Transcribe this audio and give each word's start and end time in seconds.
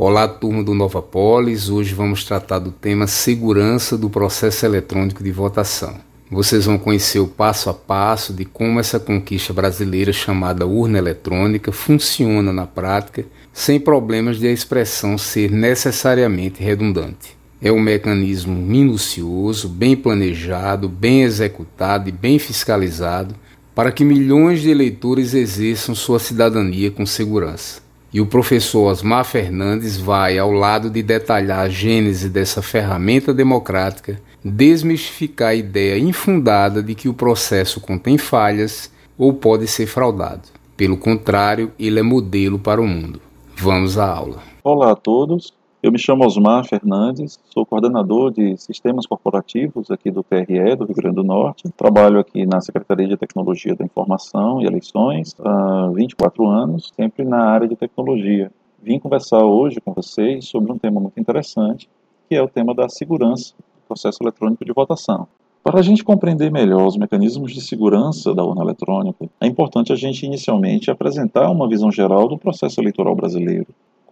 Olá, 0.00 0.28
turma 0.28 0.62
do 0.62 0.74
Nova 0.74 1.02
Polis. 1.02 1.68
Hoje 1.68 1.92
vamos 1.92 2.22
tratar 2.22 2.60
do 2.60 2.70
tema 2.70 3.08
segurança 3.08 3.98
do 3.98 4.08
processo 4.08 4.64
eletrônico 4.64 5.24
de 5.24 5.32
votação. 5.32 5.96
Vocês 6.30 6.66
vão 6.66 6.78
conhecer 6.78 7.18
o 7.18 7.26
passo 7.26 7.68
a 7.68 7.74
passo 7.74 8.32
de 8.32 8.44
como 8.44 8.78
essa 8.78 9.00
conquista 9.00 9.52
brasileira 9.52 10.12
chamada 10.12 10.64
urna 10.64 10.98
eletrônica 10.98 11.72
funciona 11.72 12.52
na 12.52 12.64
prática, 12.64 13.26
sem 13.52 13.80
problemas 13.80 14.38
de 14.38 14.46
a 14.46 14.52
expressão 14.52 15.18
ser 15.18 15.50
necessariamente 15.50 16.62
redundante. 16.62 17.36
É 17.60 17.72
um 17.72 17.80
mecanismo 17.80 18.54
minucioso, 18.54 19.68
bem 19.68 19.96
planejado, 19.96 20.88
bem 20.88 21.24
executado 21.24 22.08
e 22.08 22.12
bem 22.12 22.38
fiscalizado 22.38 23.34
para 23.74 23.90
que 23.90 24.04
milhões 24.04 24.60
de 24.60 24.70
eleitores 24.70 25.34
exerçam 25.34 25.92
sua 25.92 26.20
cidadania 26.20 26.88
com 26.88 27.04
segurança. 27.04 27.87
E 28.12 28.20
o 28.20 28.26
professor 28.26 28.90
Osmar 28.90 29.24
Fernandes 29.24 29.98
vai, 29.98 30.38
ao 30.38 30.50
lado 30.50 30.88
de 30.88 31.02
detalhar 31.02 31.60
a 31.60 31.68
gênese 31.68 32.30
dessa 32.30 32.62
ferramenta 32.62 33.34
democrática, 33.34 34.18
desmistificar 34.42 35.48
a 35.48 35.54
ideia 35.54 35.98
infundada 35.98 36.82
de 36.82 36.94
que 36.94 37.08
o 37.08 37.14
processo 37.14 37.80
contém 37.80 38.16
falhas 38.16 38.90
ou 39.18 39.34
pode 39.34 39.66
ser 39.66 39.86
fraudado. 39.86 40.48
Pelo 40.74 40.96
contrário, 40.96 41.70
ele 41.78 42.00
é 42.00 42.02
modelo 42.02 42.58
para 42.58 42.80
o 42.80 42.86
mundo. 42.86 43.20
Vamos 43.56 43.98
à 43.98 44.06
aula. 44.06 44.38
Olá 44.64 44.92
a 44.92 44.96
todos, 44.96 45.52
eu 45.88 45.92
me 45.92 45.98
chamo 45.98 46.22
Osmar 46.22 46.66
Fernandes, 46.66 47.40
sou 47.48 47.64
coordenador 47.64 48.30
de 48.30 48.58
sistemas 48.58 49.06
corporativos 49.06 49.90
aqui 49.90 50.10
do 50.10 50.22
TRE, 50.22 50.76
do 50.76 50.84
Rio 50.84 50.94
Grande 50.94 51.16
do 51.16 51.24
Norte. 51.24 51.66
Trabalho 51.74 52.18
aqui 52.18 52.44
na 52.44 52.60
Secretaria 52.60 53.08
de 53.08 53.16
Tecnologia 53.16 53.74
da 53.74 53.86
Informação 53.86 54.60
e 54.60 54.66
Eleições 54.66 55.34
há 55.42 55.90
24 55.94 56.46
anos, 56.46 56.92
sempre 56.94 57.24
na 57.24 57.42
área 57.42 57.66
de 57.66 57.74
tecnologia. 57.74 58.52
Vim 58.82 58.98
conversar 58.98 59.42
hoje 59.42 59.80
com 59.80 59.94
vocês 59.94 60.46
sobre 60.46 60.70
um 60.70 60.76
tema 60.76 61.00
muito 61.00 61.18
interessante, 61.18 61.88
que 62.28 62.34
é 62.34 62.42
o 62.42 62.48
tema 62.48 62.74
da 62.74 62.86
segurança 62.90 63.54
do 63.56 63.86
processo 63.88 64.22
eletrônico 64.22 64.66
de 64.66 64.72
votação. 64.74 65.26
Para 65.64 65.78
a 65.78 65.82
gente 65.82 66.04
compreender 66.04 66.52
melhor 66.52 66.86
os 66.86 66.98
mecanismos 66.98 67.54
de 67.54 67.62
segurança 67.62 68.34
da 68.34 68.44
urna 68.44 68.62
eletrônica, 68.62 69.26
é 69.40 69.46
importante 69.46 69.90
a 69.90 69.96
gente 69.96 70.26
inicialmente 70.26 70.90
apresentar 70.90 71.50
uma 71.50 71.66
visão 71.66 71.90
geral 71.90 72.28
do 72.28 72.36
processo 72.36 72.78
eleitoral 72.78 73.16
brasileiro, 73.16 73.68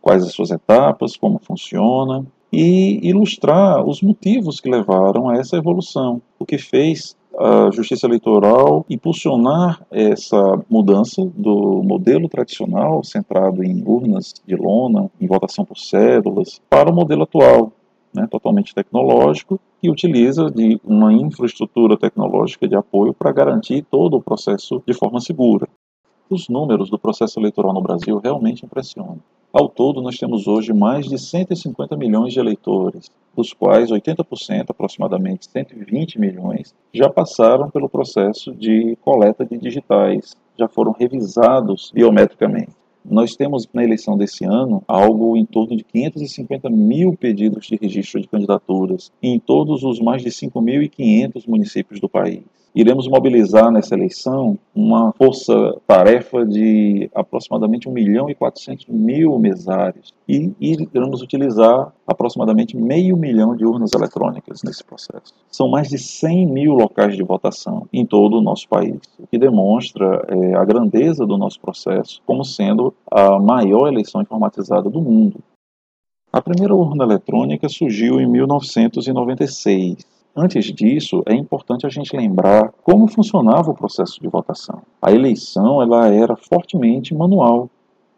quais 0.06 0.22
as 0.22 0.32
suas 0.32 0.52
etapas, 0.52 1.16
como 1.16 1.40
funciona, 1.40 2.24
e 2.52 3.00
ilustrar 3.02 3.84
os 3.84 4.00
motivos 4.00 4.60
que 4.60 4.70
levaram 4.70 5.28
a 5.28 5.34
essa 5.36 5.56
evolução, 5.56 6.22
o 6.38 6.46
que 6.46 6.58
fez 6.58 7.16
a 7.36 7.72
Justiça 7.72 8.06
Eleitoral 8.06 8.86
impulsionar 8.88 9.84
essa 9.90 10.40
mudança 10.70 11.28
do 11.34 11.82
modelo 11.82 12.28
tradicional, 12.28 13.02
centrado 13.02 13.64
em 13.64 13.82
urnas 13.84 14.32
de 14.46 14.54
lona, 14.54 15.10
em 15.20 15.26
votação 15.26 15.64
por 15.64 15.76
cédulas, 15.76 16.62
para 16.70 16.88
o 16.88 16.94
modelo 16.94 17.24
atual, 17.24 17.72
né, 18.14 18.28
totalmente 18.30 18.72
tecnológico, 18.72 19.58
que 19.80 19.90
utiliza 19.90 20.48
de 20.48 20.80
uma 20.84 21.12
infraestrutura 21.12 21.98
tecnológica 21.98 22.68
de 22.68 22.76
apoio 22.76 23.12
para 23.12 23.32
garantir 23.32 23.84
todo 23.90 24.16
o 24.16 24.22
processo 24.22 24.80
de 24.86 24.94
forma 24.94 25.18
segura. 25.20 25.66
Os 26.30 26.48
números 26.48 26.90
do 26.90 26.98
processo 26.98 27.40
eleitoral 27.40 27.74
no 27.74 27.82
Brasil 27.82 28.20
realmente 28.22 28.64
impressionam. 28.64 29.18
Ao 29.58 29.70
todo, 29.70 30.02
nós 30.02 30.18
temos 30.18 30.46
hoje 30.46 30.70
mais 30.74 31.06
de 31.06 31.16
150 31.16 31.96
milhões 31.96 32.34
de 32.34 32.38
eleitores, 32.38 33.10
dos 33.34 33.54
quais 33.54 33.90
80%, 33.90 34.66
aproximadamente 34.68 35.50
120 35.50 36.20
milhões, 36.20 36.74
já 36.92 37.08
passaram 37.08 37.70
pelo 37.70 37.88
processo 37.88 38.52
de 38.52 38.98
coleta 39.00 39.46
de 39.46 39.56
digitais, 39.56 40.36
já 40.58 40.68
foram 40.68 40.92
revisados 40.92 41.90
biometricamente. 41.90 42.72
Nós 43.02 43.34
temos 43.34 43.66
na 43.72 43.82
eleição 43.82 44.18
desse 44.18 44.44
ano 44.44 44.84
algo 44.86 45.38
em 45.38 45.46
torno 45.46 45.74
de 45.74 45.84
550 45.84 46.68
mil 46.68 47.16
pedidos 47.16 47.66
de 47.66 47.78
registro 47.80 48.20
de 48.20 48.28
candidaturas 48.28 49.10
em 49.22 49.38
todos 49.38 49.82
os 49.84 49.98
mais 49.98 50.20
de 50.20 50.28
5.500 50.28 51.48
municípios 51.48 51.98
do 51.98 52.10
país 52.10 52.44
iremos 52.76 53.08
mobilizar 53.08 53.72
nessa 53.72 53.94
eleição 53.94 54.58
uma 54.74 55.10
força-tarefa 55.12 56.44
de 56.44 57.10
aproximadamente 57.14 57.88
1 57.88 57.92
milhão 57.92 58.28
e 58.28 58.34
400 58.34 58.86
mil 58.88 59.38
mesários 59.38 60.12
e 60.28 60.52
iremos 60.60 61.22
utilizar 61.22 61.90
aproximadamente 62.06 62.76
meio 62.76 63.16
milhão 63.16 63.56
de 63.56 63.64
urnas 63.64 63.92
eletrônicas 63.94 64.62
nesse 64.62 64.84
processo. 64.84 65.32
São 65.50 65.68
mais 65.68 65.88
de 65.88 65.96
100 65.96 66.46
mil 66.46 66.74
locais 66.74 67.16
de 67.16 67.22
votação 67.22 67.88
em 67.90 68.04
todo 68.04 68.36
o 68.36 68.42
nosso 68.42 68.68
país, 68.68 69.00
o 69.18 69.26
que 69.26 69.38
demonstra 69.38 70.22
é, 70.28 70.54
a 70.54 70.64
grandeza 70.64 71.24
do 71.24 71.38
nosso 71.38 71.58
processo 71.58 72.20
como 72.26 72.44
sendo 72.44 72.92
a 73.10 73.38
maior 73.38 73.88
eleição 73.88 74.20
informatizada 74.20 74.90
do 74.90 75.00
mundo. 75.00 75.40
A 76.30 76.42
primeira 76.42 76.74
urna 76.74 77.04
eletrônica 77.04 77.66
surgiu 77.70 78.20
em 78.20 78.26
1996 78.26 80.15
Antes 80.38 80.66
disso, 80.66 81.22
é 81.24 81.32
importante 81.32 81.86
a 81.86 81.88
gente 81.88 82.14
lembrar 82.14 82.70
como 82.82 83.08
funcionava 83.08 83.70
o 83.70 83.74
processo 83.74 84.20
de 84.20 84.28
votação. 84.28 84.82
A 85.00 85.10
eleição 85.10 85.80
ela 85.80 86.08
era 86.08 86.36
fortemente 86.36 87.14
manual. 87.14 87.70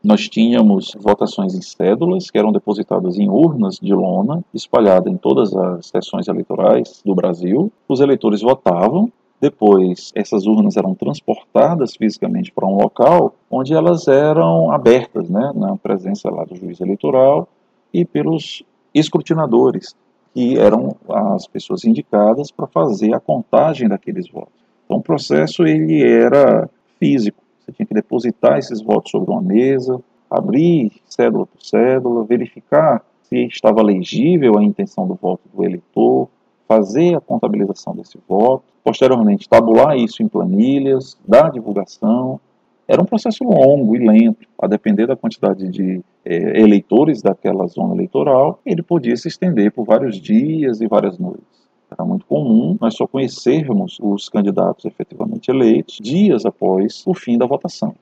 Nós 0.02 0.28
tínhamos 0.28 0.96
votações 0.98 1.54
em 1.54 1.62
cédulas, 1.62 2.28
que 2.28 2.36
eram 2.36 2.50
depositadas 2.50 3.20
em 3.20 3.28
urnas 3.28 3.76
de 3.76 3.94
lona, 3.94 4.44
espalhadas 4.52 5.12
em 5.12 5.16
todas 5.16 5.54
as 5.54 5.86
sessões 5.86 6.26
eleitorais 6.26 7.00
do 7.06 7.14
Brasil. 7.14 7.70
Os 7.88 8.00
eleitores 8.00 8.40
votavam, 8.40 9.12
depois 9.40 10.10
essas 10.12 10.44
urnas 10.44 10.76
eram 10.76 10.96
transportadas 10.96 11.94
fisicamente 11.94 12.50
para 12.50 12.66
um 12.66 12.74
local, 12.82 13.36
onde 13.48 13.74
elas 13.74 14.08
eram 14.08 14.72
abertas, 14.72 15.30
né, 15.30 15.52
na 15.54 15.76
presença 15.76 16.28
lá 16.28 16.44
do 16.44 16.56
juiz 16.56 16.80
eleitoral 16.80 17.46
e 17.94 18.04
pelos 18.04 18.64
escrutinadores, 18.92 19.94
que 20.38 20.56
eram 20.56 20.94
as 21.08 21.48
pessoas 21.48 21.84
indicadas 21.84 22.52
para 22.52 22.68
fazer 22.68 23.12
a 23.12 23.18
contagem 23.18 23.88
daqueles 23.88 24.30
votos. 24.30 24.52
Então 24.84 24.98
o 24.98 25.02
processo 25.02 25.66
ele 25.66 26.00
era 26.00 26.70
físico. 26.96 27.42
Você 27.58 27.72
tinha 27.72 27.84
que 27.84 27.92
depositar 27.92 28.56
esses 28.56 28.80
votos 28.80 29.10
sobre 29.10 29.32
uma 29.32 29.42
mesa, 29.42 30.00
abrir 30.30 30.92
cédula 31.08 31.44
por 31.44 31.60
cédula, 31.60 32.22
verificar 32.22 33.02
se 33.24 33.46
estava 33.46 33.82
legível 33.82 34.56
a 34.56 34.62
intenção 34.62 35.08
do 35.08 35.16
voto 35.16 35.42
do 35.52 35.64
eleitor, 35.64 36.28
fazer 36.68 37.16
a 37.16 37.20
contabilização 37.20 37.96
desse 37.96 38.16
voto, 38.28 38.62
posteriormente 38.84 39.48
tabular 39.48 39.96
isso 39.96 40.22
em 40.22 40.28
planilhas, 40.28 41.18
dar 41.26 41.50
divulgação. 41.50 42.40
Era 42.88 43.02
um 43.02 43.04
processo 43.04 43.44
longo 43.44 43.94
e 43.94 43.98
lento, 43.98 44.48
a 44.58 44.66
depender 44.66 45.06
da 45.06 45.14
quantidade 45.14 45.68
de 45.68 46.00
é, 46.24 46.58
eleitores 46.58 47.20
daquela 47.20 47.66
zona 47.66 47.94
eleitoral, 47.94 48.60
ele 48.64 48.82
podia 48.82 49.14
se 49.14 49.28
estender 49.28 49.70
por 49.70 49.84
vários 49.84 50.18
dias 50.18 50.80
e 50.80 50.88
várias 50.88 51.18
noites. 51.18 51.44
Era 51.90 52.02
muito 52.02 52.24
comum 52.24 52.78
nós 52.80 52.94
só 52.94 53.06
conhecermos 53.06 53.98
os 54.00 54.30
candidatos 54.30 54.86
efetivamente 54.86 55.50
eleitos 55.50 55.98
dias 56.00 56.46
após 56.46 57.02
o 57.06 57.12
fim 57.12 57.36
da 57.36 57.44
votação. 57.44 57.94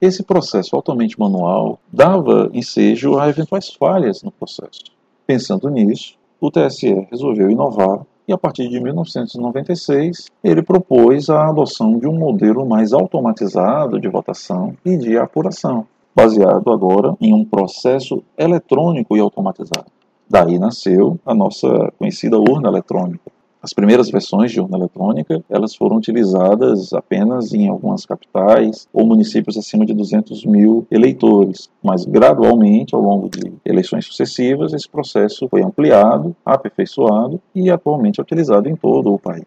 Esse 0.00 0.22
processo 0.22 0.74
altamente 0.74 1.20
manual 1.20 1.78
dava 1.92 2.50
ensejo 2.54 3.18
a 3.18 3.28
eventuais 3.28 3.74
falhas 3.74 4.22
no 4.22 4.30
processo. 4.30 4.84
Pensando 5.26 5.68
nisso, 5.68 6.16
o 6.40 6.50
TSE 6.50 7.06
resolveu 7.10 7.50
inovar 7.50 8.04
e 8.26 8.32
a 8.32 8.38
partir 8.38 8.68
de 8.68 8.80
1996 8.80 10.26
ele 10.42 10.62
propôs 10.62 11.28
a 11.28 11.48
adoção 11.48 11.98
de 11.98 12.06
um 12.06 12.18
modelo 12.18 12.66
mais 12.66 12.92
automatizado 12.92 14.00
de 14.00 14.08
votação 14.08 14.74
e 14.84 14.96
de 14.96 15.16
apuração, 15.18 15.86
baseado 16.14 16.70
agora 16.70 17.14
em 17.20 17.32
um 17.32 17.44
processo 17.44 18.22
eletrônico 18.36 19.16
e 19.16 19.20
automatizado. 19.20 19.86
Daí 20.28 20.58
nasceu 20.58 21.18
a 21.24 21.34
nossa 21.34 21.92
conhecida 21.98 22.38
urna 22.38 22.68
eletrônica. 22.68 23.23
As 23.64 23.72
primeiras 23.72 24.10
versões 24.10 24.52
de 24.52 24.60
urna 24.60 24.76
eletrônica, 24.76 25.42
elas 25.48 25.74
foram 25.74 25.96
utilizadas 25.96 26.92
apenas 26.92 27.54
em 27.54 27.66
algumas 27.66 28.04
capitais 28.04 28.86
ou 28.92 29.06
municípios 29.06 29.56
acima 29.56 29.86
de 29.86 29.94
200 29.94 30.44
mil 30.44 30.86
eleitores, 30.90 31.70
mas 31.82 32.04
gradualmente, 32.04 32.94
ao 32.94 33.00
longo 33.00 33.30
de 33.30 33.54
eleições 33.64 34.04
sucessivas, 34.04 34.74
esse 34.74 34.86
processo 34.86 35.48
foi 35.48 35.62
ampliado, 35.62 36.36
aperfeiçoado 36.44 37.40
e 37.54 37.70
atualmente 37.70 38.20
é 38.20 38.22
utilizado 38.22 38.68
em 38.68 38.76
todo 38.76 39.14
o 39.14 39.18
país. 39.18 39.46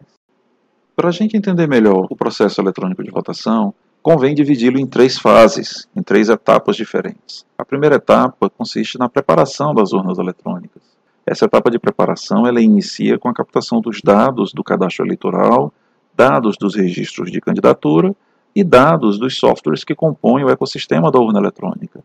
Para 0.96 1.10
a 1.10 1.12
gente 1.12 1.36
entender 1.36 1.68
melhor 1.68 2.08
o 2.10 2.16
processo 2.16 2.60
eletrônico 2.60 3.04
de 3.04 3.12
votação, 3.12 3.72
convém 4.02 4.34
dividi-lo 4.34 4.80
em 4.80 4.86
três 4.86 5.16
fases, 5.16 5.86
em 5.94 6.02
três 6.02 6.28
etapas 6.28 6.74
diferentes. 6.74 7.46
A 7.56 7.64
primeira 7.64 7.94
etapa 7.94 8.50
consiste 8.50 8.98
na 8.98 9.08
preparação 9.08 9.72
das 9.72 9.92
urnas 9.92 10.18
eletrônicas. 10.18 10.97
Essa 11.30 11.44
etapa 11.44 11.70
de 11.70 11.78
preparação 11.78 12.46
ela 12.46 12.58
inicia 12.58 13.18
com 13.18 13.28
a 13.28 13.34
captação 13.34 13.82
dos 13.82 14.00
dados 14.00 14.50
do 14.54 14.64
cadastro 14.64 15.04
eleitoral, 15.04 15.70
dados 16.16 16.56
dos 16.56 16.74
registros 16.74 17.30
de 17.30 17.38
candidatura 17.38 18.16
e 18.56 18.64
dados 18.64 19.18
dos 19.18 19.36
softwares 19.36 19.84
que 19.84 19.94
compõem 19.94 20.44
o 20.44 20.48
ecossistema 20.48 21.12
da 21.12 21.18
urna 21.18 21.38
eletrônica. 21.38 22.02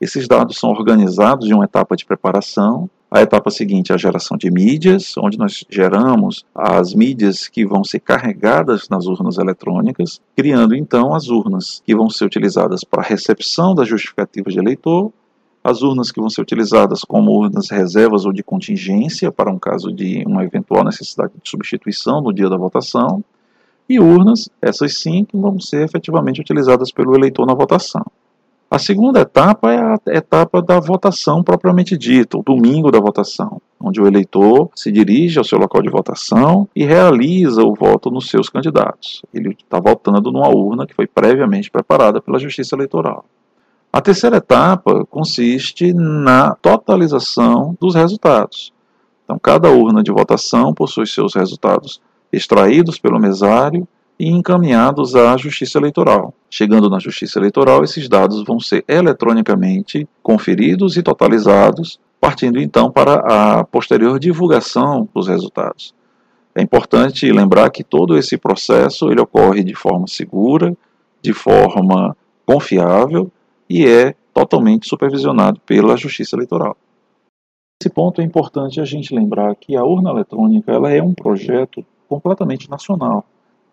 Esses 0.00 0.28
dados 0.28 0.56
são 0.56 0.70
organizados 0.70 1.48
em 1.48 1.52
uma 1.52 1.64
etapa 1.64 1.96
de 1.96 2.06
preparação, 2.06 2.88
a 3.10 3.20
etapa 3.20 3.50
seguinte 3.50 3.90
é 3.90 3.96
a 3.96 3.98
geração 3.98 4.36
de 4.36 4.48
mídias, 4.52 5.14
onde 5.18 5.36
nós 5.36 5.64
geramos 5.68 6.46
as 6.54 6.94
mídias 6.94 7.48
que 7.48 7.66
vão 7.66 7.82
ser 7.82 7.98
carregadas 7.98 8.88
nas 8.88 9.06
urnas 9.06 9.36
eletrônicas, 9.36 10.20
criando 10.36 10.76
então 10.76 11.12
as 11.12 11.28
urnas 11.28 11.82
que 11.84 11.92
vão 11.92 12.08
ser 12.08 12.24
utilizadas 12.24 12.84
para 12.84 13.02
a 13.02 13.04
recepção 13.04 13.74
das 13.74 13.88
justificativas 13.88 14.52
de 14.52 14.60
eleitor 14.60 15.12
as 15.62 15.82
urnas 15.82 16.10
que 16.10 16.20
vão 16.20 16.30
ser 16.30 16.40
utilizadas 16.40 17.02
como 17.02 17.32
urnas 17.32 17.70
reservas 17.70 18.24
ou 18.24 18.32
de 18.32 18.42
contingência 18.42 19.30
para 19.30 19.50
um 19.50 19.58
caso 19.58 19.92
de 19.92 20.24
uma 20.26 20.44
eventual 20.44 20.84
necessidade 20.84 21.32
de 21.42 21.48
substituição 21.48 22.20
no 22.20 22.32
dia 22.32 22.48
da 22.48 22.56
votação, 22.56 23.22
e 23.88 23.98
urnas, 23.98 24.48
essas 24.62 24.98
sim, 24.98 25.24
que 25.24 25.36
vão 25.36 25.58
ser 25.58 25.84
efetivamente 25.84 26.40
utilizadas 26.40 26.92
pelo 26.92 27.14
eleitor 27.14 27.44
na 27.44 27.54
votação. 27.54 28.04
A 28.70 28.78
segunda 28.78 29.22
etapa 29.22 29.72
é 29.72 29.80
a 29.80 29.98
etapa 30.16 30.62
da 30.62 30.78
votação 30.78 31.42
propriamente 31.42 31.98
dita, 31.98 32.38
o 32.38 32.42
domingo 32.42 32.92
da 32.92 33.00
votação, 33.00 33.60
onde 33.80 34.00
o 34.00 34.06
eleitor 34.06 34.70
se 34.76 34.92
dirige 34.92 35.40
ao 35.40 35.44
seu 35.44 35.58
local 35.58 35.82
de 35.82 35.90
votação 35.90 36.68
e 36.74 36.84
realiza 36.84 37.64
o 37.64 37.74
voto 37.74 38.12
nos 38.12 38.30
seus 38.30 38.48
candidatos. 38.48 39.22
Ele 39.34 39.56
está 39.58 39.80
votando 39.80 40.30
numa 40.30 40.48
urna 40.48 40.86
que 40.86 40.94
foi 40.94 41.08
previamente 41.08 41.68
preparada 41.68 42.22
pela 42.22 42.38
Justiça 42.38 42.76
Eleitoral. 42.76 43.24
A 43.92 44.00
terceira 44.00 44.36
etapa 44.36 45.04
consiste 45.10 45.92
na 45.92 46.54
totalização 46.54 47.76
dos 47.80 47.96
resultados. 47.96 48.72
Então, 49.24 49.36
cada 49.36 49.68
urna 49.68 50.00
de 50.00 50.12
votação 50.12 50.72
possui 50.72 51.08
seus 51.08 51.34
resultados 51.34 52.00
extraídos 52.32 53.00
pelo 53.00 53.18
mesário 53.18 53.88
e 54.16 54.28
encaminhados 54.28 55.16
à 55.16 55.36
Justiça 55.36 55.78
Eleitoral. 55.78 56.32
Chegando 56.48 56.88
na 56.88 57.00
Justiça 57.00 57.40
Eleitoral, 57.40 57.82
esses 57.82 58.08
dados 58.08 58.44
vão 58.44 58.60
ser 58.60 58.84
eletronicamente 58.86 60.08
conferidos 60.22 60.96
e 60.96 61.02
totalizados, 61.02 61.98
partindo 62.20 62.60
então 62.60 62.92
para 62.92 63.14
a 63.58 63.64
posterior 63.64 64.20
divulgação 64.20 65.08
dos 65.12 65.26
resultados. 65.26 65.92
É 66.54 66.62
importante 66.62 67.30
lembrar 67.32 67.68
que 67.70 67.82
todo 67.82 68.16
esse 68.16 68.36
processo 68.36 69.10
ele 69.10 69.20
ocorre 69.20 69.64
de 69.64 69.74
forma 69.74 70.06
segura, 70.06 70.76
de 71.20 71.32
forma 71.32 72.16
confiável 72.46 73.32
e 73.70 73.86
é 73.86 74.16
totalmente 74.34 74.88
supervisionado 74.88 75.60
pela 75.60 75.96
Justiça 75.96 76.34
Eleitoral. 76.34 76.76
Nesse 77.80 77.94
ponto 77.94 78.20
é 78.20 78.24
importante 78.24 78.80
a 78.80 78.84
gente 78.84 79.14
lembrar 79.14 79.54
que 79.54 79.76
a 79.76 79.84
urna 79.84 80.10
eletrônica 80.10 80.72
ela 80.72 80.90
é 80.90 81.00
um 81.00 81.14
projeto 81.14 81.86
completamente 82.08 82.68
nacional. 82.68 83.24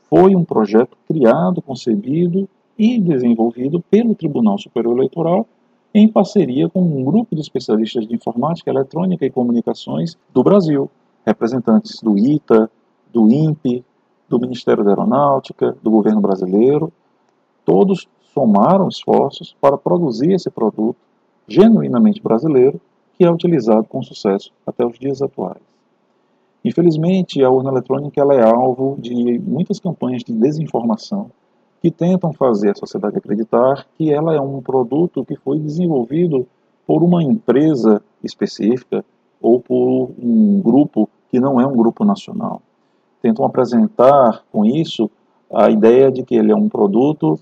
Foi 0.08 0.36
um 0.36 0.46
projeto 0.46 0.96
criado, 1.08 1.64
concebido 1.64 2.48
e 2.78 3.00
desenvolvido 3.00 3.82
pelo 3.90 4.14
Tribunal 4.14 4.60
Superior 4.60 4.96
Eleitoral 4.96 5.48
em 5.94 6.08
parceria 6.08 6.70
com 6.70 6.82
um 6.82 7.04
grupo 7.04 7.36
de 7.36 7.42
especialistas 7.42 8.08
de 8.08 8.14
informática, 8.14 8.70
eletrônica 8.70 9.26
e 9.26 9.32
comunicações 9.32 10.16
do 10.32 10.44
Brasil, 10.44 10.92
representantes 11.26 12.00
do 12.02 12.16
ITA, 12.16 12.70
do 13.12 13.32
INPE, 13.32 13.84
do 14.30 14.40
Ministério 14.40 14.84
da 14.84 14.92
Aeronáutica, 14.92 15.76
do 15.82 15.90
governo 15.90 16.22
brasileiro, 16.22 16.94
todos 17.66 18.08
somaram 18.38 18.88
esforços 18.88 19.56
para 19.60 19.80
produzir 19.80 20.32
esse 20.32 20.48
produto 20.52 20.96
genuinamente 21.48 22.22
brasileiro 22.22 22.80
que 23.18 23.24
é 23.24 23.32
utilizado 23.32 23.86
com 23.86 24.04
sucesso 24.04 24.52
até 24.64 24.86
os 24.86 25.00
dias 25.00 25.24
atuais. 25.24 25.58
Infelizmente, 26.64 27.44
a 27.44 27.50
urna 27.50 27.72
eletrônica 27.72 28.22
ela 28.22 28.36
é 28.36 28.44
alvo 28.44 28.96
de 29.00 29.40
muitas 29.40 29.80
campanhas 29.80 30.24
de 30.24 30.34
desinformação 30.34 31.32
que 31.82 31.90
tentam 31.90 32.32
fazer 32.32 32.70
a 32.70 32.76
sociedade 32.76 33.18
acreditar 33.18 33.88
que 33.98 34.14
ela 34.14 34.36
é 34.36 34.40
um 34.40 34.62
produto 34.62 35.26
que 35.26 35.36
foi 35.36 35.58
desenvolvido 35.58 36.46
por 36.86 37.02
uma 37.02 37.24
empresa 37.24 38.04
específica 38.24 39.04
ou 39.42 39.60
por 39.60 40.12
um 40.22 40.62
grupo 40.62 41.10
que 41.32 41.40
não 41.40 41.60
é 41.60 41.66
um 41.66 41.76
grupo 41.76 42.06
nacional. 42.06 42.62
Tentam 43.20 43.46
apresentar 43.46 44.44
com 44.52 44.64
isso 44.64 45.10
a 45.52 45.72
ideia 45.72 46.12
de 46.12 46.22
que 46.22 46.36
ele 46.36 46.52
é 46.52 46.56
um 46.56 46.70
produto 46.70 47.40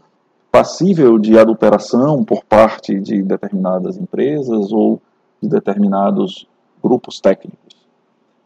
passível 0.56 1.19
de 1.19 1.38
adulteração 1.38 2.24
por 2.24 2.46
parte 2.46 2.98
de 2.98 3.22
determinadas 3.22 3.98
empresas 3.98 4.72
ou 4.72 5.02
de 5.44 5.50
determinados 5.50 6.48
grupos 6.81 7.19
técnicos. 7.19 7.75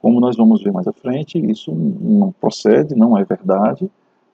Como 0.01 0.19
nós 0.19 0.35
vamos 0.35 0.63
ver 0.63 0.71
mais 0.71 0.87
à 0.87 0.91
frente, 0.91 1.37
isso 1.37 1.71
não 1.71 2.31
procede, 2.31 2.95
não 2.95 3.15
é 3.15 3.23
verdade, 3.23 3.87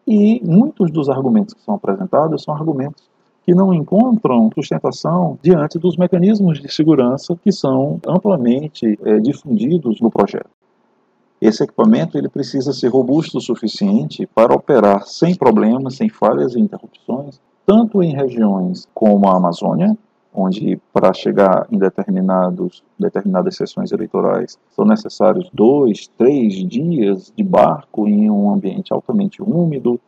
e 0.07 0.42
muitos 0.45 0.89
dos 0.89 1.10
argumentos 1.10 1.54
que 1.54 1.62
são 1.63 1.75
apresentados 1.75 2.44
são 2.44 2.54
argumentos 2.54 3.04
que 3.45 3.54
não 3.54 3.74
encontram 3.74 4.50
sustentação 4.56 5.38
diante 5.42 5.78
dos 5.78 5.98
mecanismos 5.98 6.62
de 6.62 6.74
segurança 6.74 7.38
que 7.44 7.51
são 7.51 8.00
amplamente 8.07 8.98
é, 9.04 9.19
difundidos 9.19 10.00
no 10.00 10.10
projeto. 10.10 10.50
Esse 11.42 11.62
equipamento 11.62 12.18
ele 12.18 12.30
precisa 12.30 12.71
ser 12.71 12.88
robusto 12.88 13.38
o 13.38 13.42
suficiente 13.42 14.25
para 14.28 14.54
operar 14.56 15.06
sem 15.06 15.36
problemas, 15.36 15.95
sem 15.95 16.07
falhas 16.07 16.56
e 16.56 16.60
interrupções, 16.62 17.38
tanto 17.65 18.03
em 18.03 18.13
regiões 18.13 18.88
como 18.94 19.27
a 19.27 19.38
Amazônia, 19.38 19.97
onde 20.33 20.79
para 20.94 21.13
chegar 21.13 21.65
em 21.71 21.77
determinados, 21.77 22.83
determinadas 23.00 23.56
sessões 23.56 23.91
eleitorais 23.91 24.59
são 24.75 24.85
necessários 24.85 25.50
dois, 25.53 26.07
três 26.17 26.56
dias 26.67 27.31
de 27.35 27.44
barco 27.44 28.07
em 28.07 28.29
um 28.29 28.53
ambiente 28.53 28.94
altamente 28.94 29.41
úmido, 29.41 30.00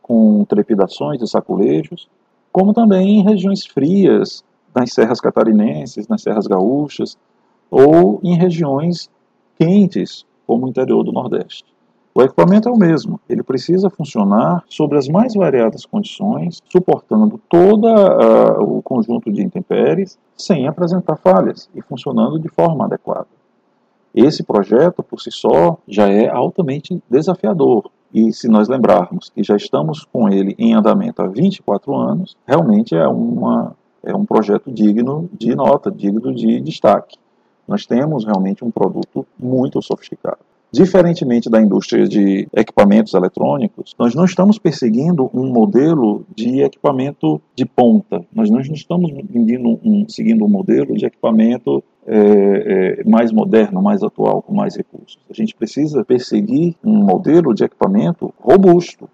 com 0.00 0.44
trepidações 0.44 1.20
e 1.22 1.26
sacolejos, 1.26 2.08
como 2.50 2.72
também 2.72 3.20
em 3.20 3.22
regiões 3.22 3.66
frias, 3.66 4.42
nas 4.74 4.92
serras 4.92 5.20
catarinenses, 5.20 6.08
nas 6.08 6.22
serras 6.22 6.46
gaúchas, 6.46 7.16
ou 7.70 8.20
em 8.22 8.36
regiões 8.36 9.10
quentes, 9.58 10.24
como 10.46 10.66
o 10.66 10.68
interior 10.68 11.02
do 11.02 11.12
Nordeste. 11.12 11.73
O 12.16 12.22
equipamento 12.22 12.68
é 12.68 12.72
o 12.72 12.76
mesmo, 12.76 13.18
ele 13.28 13.42
precisa 13.42 13.90
funcionar 13.90 14.62
sobre 14.68 14.96
as 14.96 15.08
mais 15.08 15.34
variadas 15.34 15.84
condições, 15.84 16.62
suportando 16.70 17.40
todo 17.48 17.88
uh, 17.88 18.62
o 18.62 18.80
conjunto 18.80 19.32
de 19.32 19.42
intempéries, 19.42 20.16
sem 20.36 20.68
apresentar 20.68 21.16
falhas 21.16 21.68
e 21.74 21.82
funcionando 21.82 22.38
de 22.38 22.48
forma 22.48 22.84
adequada. 22.84 23.26
Esse 24.14 24.44
projeto, 24.44 25.02
por 25.02 25.20
si 25.20 25.32
só, 25.32 25.76
já 25.88 26.08
é 26.08 26.28
altamente 26.28 27.02
desafiador. 27.10 27.90
E 28.12 28.32
se 28.32 28.46
nós 28.46 28.68
lembrarmos 28.68 29.28
que 29.28 29.42
já 29.42 29.56
estamos 29.56 30.04
com 30.04 30.28
ele 30.28 30.54
em 30.56 30.72
andamento 30.72 31.20
há 31.20 31.26
24 31.26 31.96
anos, 31.96 32.36
realmente 32.46 32.94
é, 32.94 33.08
uma, 33.08 33.74
é 34.04 34.14
um 34.14 34.24
projeto 34.24 34.70
digno 34.70 35.28
de 35.32 35.52
nota, 35.56 35.90
digno 35.90 36.32
de 36.32 36.60
destaque. 36.60 37.18
Nós 37.66 37.86
temos 37.86 38.24
realmente 38.24 38.64
um 38.64 38.70
produto 38.70 39.26
muito 39.36 39.82
sofisticado. 39.82 40.38
Diferentemente 40.74 41.48
da 41.48 41.62
indústria 41.62 42.04
de 42.04 42.48
equipamentos 42.52 43.14
eletrônicos, 43.14 43.94
nós 43.96 44.12
não 44.12 44.24
estamos 44.24 44.58
perseguindo 44.58 45.30
um 45.32 45.46
modelo 45.46 46.26
de 46.34 46.62
equipamento 46.62 47.40
de 47.54 47.64
ponta. 47.64 48.24
Nós 48.34 48.50
não 48.50 48.58
estamos 48.58 49.08
um, 49.12 50.04
seguindo 50.08 50.44
um 50.44 50.48
modelo 50.48 50.96
de 50.96 51.06
equipamento 51.06 51.80
é, 52.04 52.18
é, 52.18 53.04
mais 53.08 53.30
moderno, 53.30 53.80
mais 53.80 54.02
atual, 54.02 54.42
com 54.42 54.52
mais 54.52 54.74
recursos. 54.74 55.16
A 55.30 55.32
gente 55.32 55.54
precisa 55.54 56.04
perseguir 56.04 56.74
um 56.84 57.04
modelo 57.04 57.54
de 57.54 57.62
equipamento 57.62 58.34
robusto, 58.40 59.08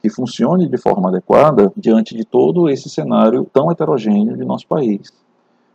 que 0.00 0.08
funcione 0.08 0.68
de 0.68 0.78
forma 0.78 1.08
adequada 1.08 1.72
diante 1.76 2.14
de 2.16 2.24
todo 2.24 2.68
esse 2.68 2.88
cenário 2.88 3.48
tão 3.52 3.68
heterogêneo 3.68 4.36
de 4.36 4.44
nosso 4.44 4.68
país. 4.68 5.12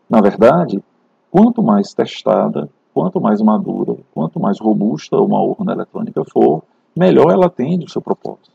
Na 0.10 0.22
verdade, 0.22 0.82
quanto 1.30 1.62
mais 1.62 1.94
testada, 1.94 2.70
quanto 2.94 3.22
mais 3.22 3.42
madura, 3.42 3.98
quanto 4.14 4.40
mais 4.40 4.60
robusta 4.60 5.18
uma 5.18 5.42
urna 5.42 5.74
eletrônica 5.74 6.24
for, 6.26 6.64
melhor 6.96 7.32
ela 7.32 7.46
atende 7.46 7.86
o 7.86 7.90
seu 7.90 8.02
propósito. 8.02 8.52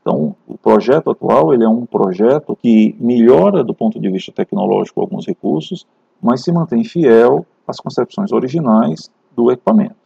Então, 0.00 0.34
o 0.46 0.56
projeto 0.56 1.10
atual 1.10 1.52
ele 1.52 1.64
é 1.64 1.68
um 1.68 1.84
projeto 1.84 2.56
que 2.56 2.96
melhora 2.98 3.62
do 3.62 3.74
ponto 3.74 4.00
de 4.00 4.10
vista 4.10 4.32
tecnológico 4.32 5.00
alguns 5.00 5.26
recursos, 5.26 5.86
mas 6.20 6.42
se 6.42 6.50
mantém 6.50 6.82
fiel 6.84 7.44
às 7.66 7.78
concepções 7.78 8.32
originais 8.32 9.10
do 9.36 9.50
equipamento. 9.50 9.96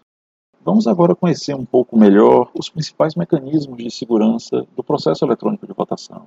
Vamos 0.64 0.86
agora 0.86 1.14
conhecer 1.14 1.54
um 1.54 1.64
pouco 1.64 1.96
melhor 1.96 2.50
os 2.58 2.68
principais 2.68 3.14
mecanismos 3.14 3.78
de 3.78 3.90
segurança 3.90 4.66
do 4.76 4.82
processo 4.82 5.24
eletrônico 5.24 5.66
de 5.66 5.72
votação. 5.72 6.26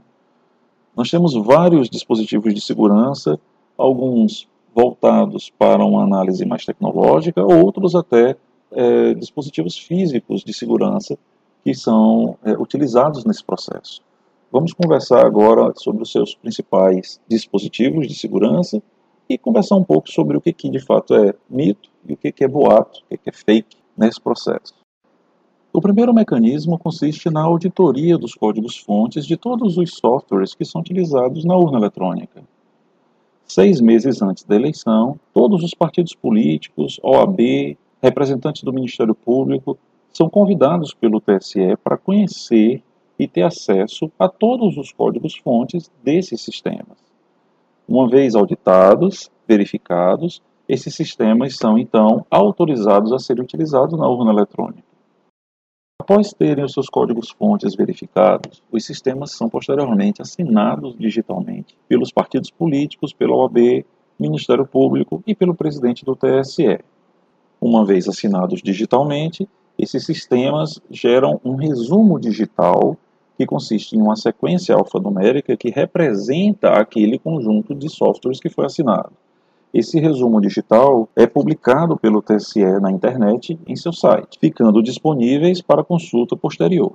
Nós 0.95 1.09
temos 1.09 1.33
vários 1.33 1.89
dispositivos 1.89 2.53
de 2.53 2.61
segurança, 2.61 3.39
alguns 3.77 4.47
voltados 4.75 5.49
para 5.57 5.85
uma 5.85 6.03
análise 6.03 6.45
mais 6.45 6.65
tecnológica, 6.65 7.41
outros 7.41 7.95
até 7.95 8.35
é, 8.71 9.13
dispositivos 9.13 9.77
físicos 9.77 10.43
de 10.43 10.53
segurança 10.53 11.17
que 11.63 11.73
são 11.73 12.37
é, 12.43 12.51
utilizados 12.51 13.23
nesse 13.23 13.43
processo. 13.43 14.01
Vamos 14.51 14.73
conversar 14.73 15.25
agora 15.25 15.73
sobre 15.77 16.03
os 16.03 16.11
seus 16.11 16.35
principais 16.35 17.21
dispositivos 17.27 18.07
de 18.07 18.13
segurança 18.13 18.83
e 19.29 19.37
conversar 19.37 19.75
um 19.75 19.83
pouco 19.83 20.11
sobre 20.11 20.37
o 20.37 20.41
que, 20.41 20.51
que 20.51 20.69
de 20.69 20.79
fato 20.79 21.15
é 21.15 21.33
mito 21.49 21.89
e 22.05 22.13
o 22.13 22.17
que, 22.17 22.31
que 22.31 22.43
é 22.43 22.47
boato, 22.47 22.99
o 22.99 23.09
que, 23.09 23.17
que 23.17 23.29
é 23.29 23.33
fake 23.33 23.77
nesse 23.97 24.19
processo. 24.19 24.73
O 25.73 25.81
primeiro 25.81 26.13
mecanismo 26.13 26.77
consiste 26.77 27.29
na 27.29 27.41
auditoria 27.41 28.17
dos 28.17 28.33
códigos-fontes 28.33 29.25
de 29.25 29.35
todos 29.35 29.77
os 29.77 29.95
softwares 29.95 30.53
que 30.53 30.63
são 30.63 30.79
utilizados 30.81 31.43
na 31.43 31.55
urna 31.55 31.77
eletrônica. 31.77 32.43
Seis 33.47 33.79
meses 33.79 34.21
antes 34.21 34.43
da 34.43 34.55
eleição, 34.55 35.19
todos 35.33 35.63
os 35.63 35.73
partidos 35.73 36.15
políticos, 36.15 36.99
OAB, 37.03 37.77
representantes 38.01 38.63
do 38.63 38.73
Ministério 38.73 39.13
Público, 39.13 39.77
são 40.11 40.29
convidados 40.29 40.93
pelo 40.93 41.21
TSE 41.21 41.77
para 41.83 41.97
conhecer 41.97 42.81
e 43.19 43.27
ter 43.27 43.43
acesso 43.43 44.11
a 44.17 44.27
todos 44.27 44.77
os 44.77 44.91
códigos-fontes 44.91 45.91
desses 46.03 46.41
sistemas. 46.41 46.97
Uma 47.87 48.09
vez 48.09 48.35
auditados, 48.35 49.29
verificados, 49.47 50.41
esses 50.67 50.95
sistemas 50.95 51.55
são 51.55 51.77
então 51.77 52.25
autorizados 52.31 53.13
a 53.13 53.19
serem 53.19 53.43
utilizados 53.43 53.97
na 53.97 54.07
urna 54.07 54.31
eletrônica. 54.31 54.84
Após 56.07 56.31
terem 56.33 56.63
os 56.63 56.71
seus 56.71 56.87
códigos-fontes 56.87 57.73
verificados, 57.73 58.61
os 58.71 58.85
sistemas 58.85 59.31
são 59.31 59.49
posteriormente 59.49 60.21
assinados 60.21 60.95
digitalmente 60.95 61.75
pelos 61.87 62.11
partidos 62.11 62.51
políticos, 62.51 63.11
pela 63.11 63.35
OAB, 63.35 63.83
Ministério 64.19 64.67
Público 64.67 65.23
e 65.25 65.33
pelo 65.33 65.55
presidente 65.55 66.05
do 66.05 66.15
TSE. 66.15 66.77
Uma 67.59 67.83
vez 67.83 68.07
assinados 68.07 68.61
digitalmente, 68.61 69.49
esses 69.79 70.05
sistemas 70.05 70.79
geram 70.91 71.41
um 71.43 71.55
resumo 71.55 72.19
digital 72.19 72.95
que 73.35 73.47
consiste 73.47 73.97
em 73.97 74.01
uma 74.03 74.15
sequência 74.15 74.75
alfanumérica 74.75 75.57
que 75.57 75.71
representa 75.71 76.69
aquele 76.73 77.17
conjunto 77.17 77.73
de 77.73 77.89
softwares 77.89 78.39
que 78.39 78.47
foi 78.47 78.67
assinado. 78.67 79.11
Esse 79.75 79.99
resumo 79.99 80.39
digital 80.39 81.09
é 81.17 81.27
publicado 81.27 81.97
pelo 81.97 82.21
TSE 82.21 82.63
na 82.79 82.89
internet 82.89 83.59
em 83.67 83.75
seu 83.75 83.91
site, 83.91 84.39
ficando 84.39 84.81
disponíveis 84.81 85.61
para 85.61 85.83
consulta 85.83 86.33
posterior. 86.37 86.93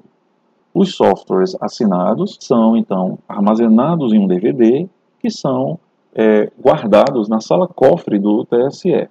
Os 0.73 0.95
softwares 0.95 1.55
assinados 1.61 2.39
são 2.41 2.79
então 2.79 3.19
armazenados 3.29 4.15
em 4.15 4.19
um 4.19 4.27
DVD 4.27 4.89
que 5.19 5.31
são 5.31 5.79
é, 6.15 6.51
guardados 6.59 7.29
na 7.29 7.39
sala 7.39 7.69
cofre 7.69 8.19
do 8.19 8.47
TSE. 8.47 9.11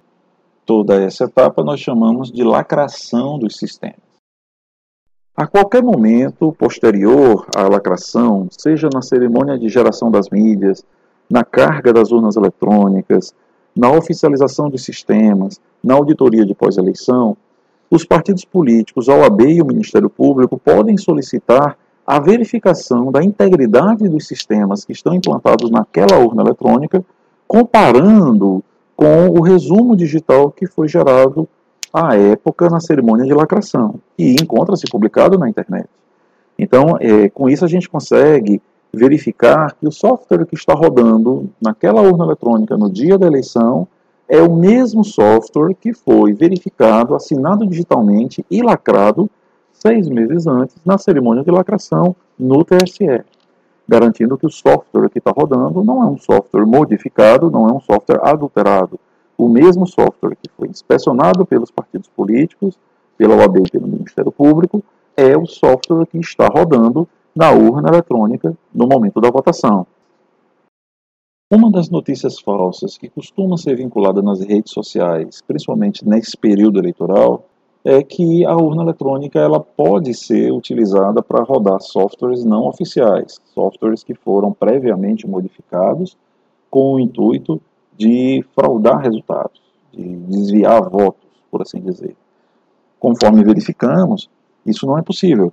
Toda 0.66 1.00
essa 1.00 1.26
etapa 1.26 1.62
nós 1.62 1.78
chamamos 1.78 2.32
de 2.32 2.42
lacração 2.42 3.38
dos 3.38 3.56
sistemas. 3.56 4.00
A 5.36 5.46
qualquer 5.46 5.80
momento 5.84 6.52
posterior 6.58 7.46
à 7.54 7.68
lacração, 7.68 8.48
seja 8.50 8.88
na 8.92 9.00
cerimônia 9.00 9.56
de 9.56 9.68
geração 9.68 10.10
das 10.10 10.28
mídias, 10.28 10.84
na 11.30 11.44
carga 11.44 11.92
das 11.92 12.10
urnas 12.10 12.34
eletrônicas, 12.34 13.32
na 13.76 13.90
oficialização 13.90 14.68
dos 14.68 14.84
sistemas, 14.84 15.60
na 15.82 15.94
auditoria 15.94 16.44
de 16.44 16.54
pós-eleição, 16.54 17.36
os 17.90 18.04
partidos 18.04 18.44
políticos, 18.44 19.08
a 19.08 19.16
OAB 19.16 19.42
e 19.42 19.62
o 19.62 19.66
Ministério 19.66 20.08
Público 20.08 20.58
podem 20.58 20.96
solicitar 20.96 21.76
a 22.06 22.20
verificação 22.20 23.10
da 23.10 23.22
integridade 23.22 24.08
dos 24.08 24.26
sistemas 24.26 24.84
que 24.84 24.92
estão 24.92 25.14
implantados 25.14 25.70
naquela 25.70 26.18
urna 26.18 26.42
eletrônica, 26.42 27.04
comparando 27.46 28.62
com 28.96 29.28
o 29.28 29.40
resumo 29.40 29.96
digital 29.96 30.50
que 30.50 30.66
foi 30.66 30.88
gerado 30.88 31.48
à 31.92 32.16
época 32.16 32.68
na 32.68 32.80
cerimônia 32.80 33.24
de 33.24 33.32
lacração, 33.32 33.96
e 34.16 34.34
encontra-se 34.34 34.86
publicado 34.90 35.38
na 35.38 35.48
internet. 35.48 35.88
Então, 36.58 36.96
é, 37.00 37.28
com 37.28 37.48
isso 37.48 37.64
a 37.64 37.68
gente 37.68 37.88
consegue 37.88 38.60
verificar 38.92 39.74
que 39.74 39.86
o 39.86 39.92
software 39.92 40.46
que 40.46 40.54
está 40.54 40.74
rodando 40.74 41.48
naquela 41.60 42.02
urna 42.02 42.24
eletrônica 42.24 42.76
no 42.76 42.90
dia 42.90 43.16
da 43.16 43.26
eleição 43.26 43.86
é 44.28 44.40
o 44.40 44.54
mesmo 44.54 45.04
software 45.04 45.74
que 45.74 45.92
foi 45.92 46.32
verificado, 46.32 47.14
assinado 47.14 47.66
digitalmente 47.66 48.44
e 48.50 48.62
lacrado 48.62 49.28
seis 49.72 50.08
meses 50.08 50.46
antes 50.46 50.76
na 50.84 50.98
cerimônia 50.98 51.42
de 51.42 51.50
lacração 51.50 52.14
no 52.38 52.64
TSE, 52.64 53.24
garantindo 53.88 54.36
que 54.36 54.46
o 54.46 54.50
software 54.50 55.08
que 55.08 55.18
está 55.18 55.30
rodando 55.30 55.82
não 55.82 56.02
é 56.02 56.06
um 56.06 56.18
software 56.18 56.66
modificado, 56.66 57.50
não 57.50 57.68
é 57.68 57.72
um 57.72 57.80
software 57.80 58.20
adulterado. 58.22 59.00
O 59.36 59.48
mesmo 59.48 59.86
software 59.86 60.36
que 60.40 60.50
foi 60.56 60.68
inspecionado 60.68 61.46
pelos 61.46 61.70
partidos 61.70 62.08
políticos, 62.08 62.78
pela 63.16 63.34
OAB 63.36 63.58
e 63.66 63.70
pelo 63.70 63.88
Ministério 63.88 64.30
Público, 64.30 64.82
é 65.16 65.36
o 65.36 65.46
software 65.46 66.06
que 66.06 66.18
está 66.18 66.46
rodando 66.46 67.08
na 67.34 67.52
urna 67.52 67.88
eletrônica 67.88 68.56
no 68.74 68.86
momento 68.86 69.20
da 69.20 69.30
votação. 69.30 69.86
Uma 71.52 71.70
das 71.70 71.90
notícias 71.90 72.38
falsas 72.38 72.96
que 72.96 73.08
costuma 73.08 73.56
ser 73.56 73.76
vinculada 73.76 74.22
nas 74.22 74.40
redes 74.40 74.72
sociais, 74.72 75.42
principalmente 75.46 76.06
nesse 76.06 76.36
período 76.36 76.78
eleitoral, 76.78 77.44
é 77.84 78.02
que 78.02 78.44
a 78.44 78.54
urna 78.54 78.82
eletrônica 78.82 79.38
ela 79.38 79.58
pode 79.58 80.14
ser 80.14 80.52
utilizada 80.52 81.22
para 81.22 81.42
rodar 81.42 81.80
softwares 81.80 82.44
não 82.44 82.66
oficiais, 82.66 83.40
softwares 83.54 84.04
que 84.04 84.14
foram 84.14 84.52
previamente 84.52 85.26
modificados 85.26 86.16
com 86.70 86.94
o 86.94 87.00
intuito 87.00 87.60
de 87.96 88.44
fraudar 88.54 89.00
resultados, 89.00 89.60
de 89.92 90.02
desviar 90.02 90.88
votos, 90.88 91.28
por 91.50 91.62
assim 91.62 91.80
dizer. 91.80 92.14
Conforme 92.98 93.42
verificamos, 93.42 94.30
isso 94.64 94.86
não 94.86 94.98
é 94.98 95.02
possível 95.02 95.52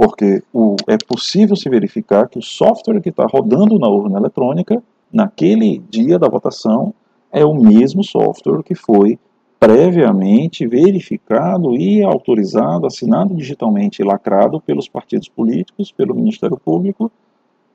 porque 0.00 0.42
o, 0.50 0.76
é 0.86 0.96
possível 0.96 1.54
se 1.54 1.68
verificar 1.68 2.26
que 2.26 2.38
o 2.38 2.42
software 2.42 3.02
que 3.02 3.10
está 3.10 3.26
rodando 3.26 3.78
na 3.78 3.86
urna 3.86 4.18
eletrônica, 4.18 4.82
naquele 5.12 5.76
dia 5.90 6.18
da 6.18 6.26
votação, 6.26 6.94
é 7.30 7.44
o 7.44 7.52
mesmo 7.52 8.02
software 8.02 8.62
que 8.62 8.74
foi 8.74 9.18
previamente 9.58 10.66
verificado 10.66 11.76
e 11.76 12.02
autorizado, 12.02 12.86
assinado 12.86 13.34
digitalmente 13.34 14.00
e 14.00 14.04
lacrado 14.06 14.58
pelos 14.58 14.88
partidos 14.88 15.28
políticos, 15.28 15.92
pelo 15.92 16.14
Ministério 16.14 16.56
Público 16.56 17.12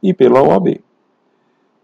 e 0.01 0.11
pela 0.11 0.41
OAB. 0.41 0.81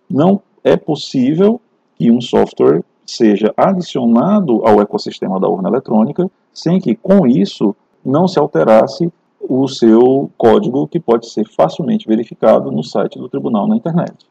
Não 0.10 0.41
é 0.63 0.75
possível 0.75 1.62
que 1.93 2.10
um 2.10 2.19
software 2.19 2.83
seja 3.05 3.53
adicionado 3.55 4.65
ao 4.65 4.81
ecossistema 4.81 5.39
da 5.39 5.48
urna 5.48 5.69
eletrônica 5.69 6.31
sem 6.51 6.79
que, 6.79 6.95
com 6.95 7.27
isso, 7.27 7.75
não 8.03 8.27
se 8.27 8.39
alterasse 8.39 9.13
o 9.48 9.67
seu 9.67 10.29
código 10.38 10.88
que 10.88 11.00
pode 11.00 11.29
ser 11.29 11.48
facilmente 11.48 12.07
verificado 12.07 12.71
no 12.71 12.83
site 12.83 13.17
do 13.17 13.29
tribunal 13.29 13.67
na 13.67 13.75
internet. 13.75 14.29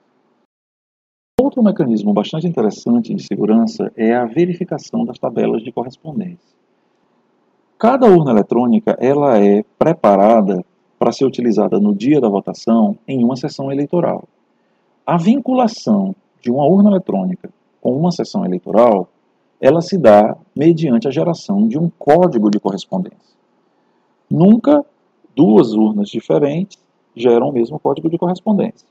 Outro 1.41 1.63
mecanismo 1.63 2.13
bastante 2.13 2.47
interessante 2.47 3.15
de 3.15 3.23
segurança 3.23 3.91
é 3.97 4.15
a 4.15 4.27
verificação 4.27 5.05
das 5.05 5.19
tabelas 5.19 5.63
de 5.63 5.73
correspondência. 5.73 6.55
Cada 7.79 8.07
urna 8.07 8.31
eletrônica 8.33 8.97
ela 9.01 9.39
é 9.39 9.65
preparada 9.79 10.63
para 10.99 11.13
ser 11.13 11.25
utilizada 11.25 11.81
no 11.81 11.95
dia 11.95 12.21
da 12.21 12.29
votação 12.29 12.99
em 13.09 13.25
uma 13.25 13.37
sessão 13.37 13.73
eleitoral. 13.73 14.29
A 15.07 15.17
vinculação 15.17 16.15
de 16.43 16.51
uma 16.51 16.67
urna 16.67 16.91
eletrônica 16.91 17.51
com 17.81 17.97
uma 17.97 18.13
sessão 18.13 18.45
eleitoral, 18.45 19.09
ela 19.59 19.81
se 19.81 19.97
dá 19.97 20.37
mediante 20.55 21.09
a 21.09 21.11
geração 21.11 21.67
de 21.67 21.79
um 21.79 21.91
código 21.99 22.51
de 22.51 22.61
correspondência. 22.61 23.35
Nunca 24.31 24.85
duas 25.41 25.73
urnas 25.73 26.11
diferentes 26.11 26.79
geram 27.17 27.49
o 27.49 27.53
mesmo 27.53 27.81
código 27.81 28.11
de 28.11 28.19
correspondência. 28.19 28.87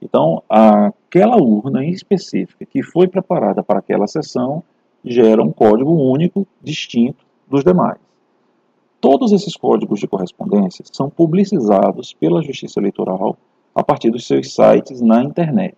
Então, 0.00 0.44
aquela 0.48 1.36
urna 1.36 1.84
em 1.84 1.90
específica 1.90 2.64
que 2.64 2.84
foi 2.84 3.08
preparada 3.08 3.64
para 3.64 3.80
aquela 3.80 4.06
sessão 4.06 4.62
gera 5.04 5.42
um 5.42 5.50
código 5.50 5.90
único, 5.90 6.46
distinto 6.62 7.26
dos 7.50 7.64
demais. 7.64 7.98
Todos 9.00 9.32
esses 9.32 9.56
códigos 9.56 9.98
de 9.98 10.06
correspondência 10.06 10.84
são 10.92 11.10
publicizados 11.10 12.14
pela 12.14 12.42
Justiça 12.42 12.78
Eleitoral 12.78 13.36
a 13.74 13.82
partir 13.82 14.12
dos 14.12 14.24
seus 14.24 14.54
sites 14.54 15.00
na 15.00 15.24
internet 15.24 15.76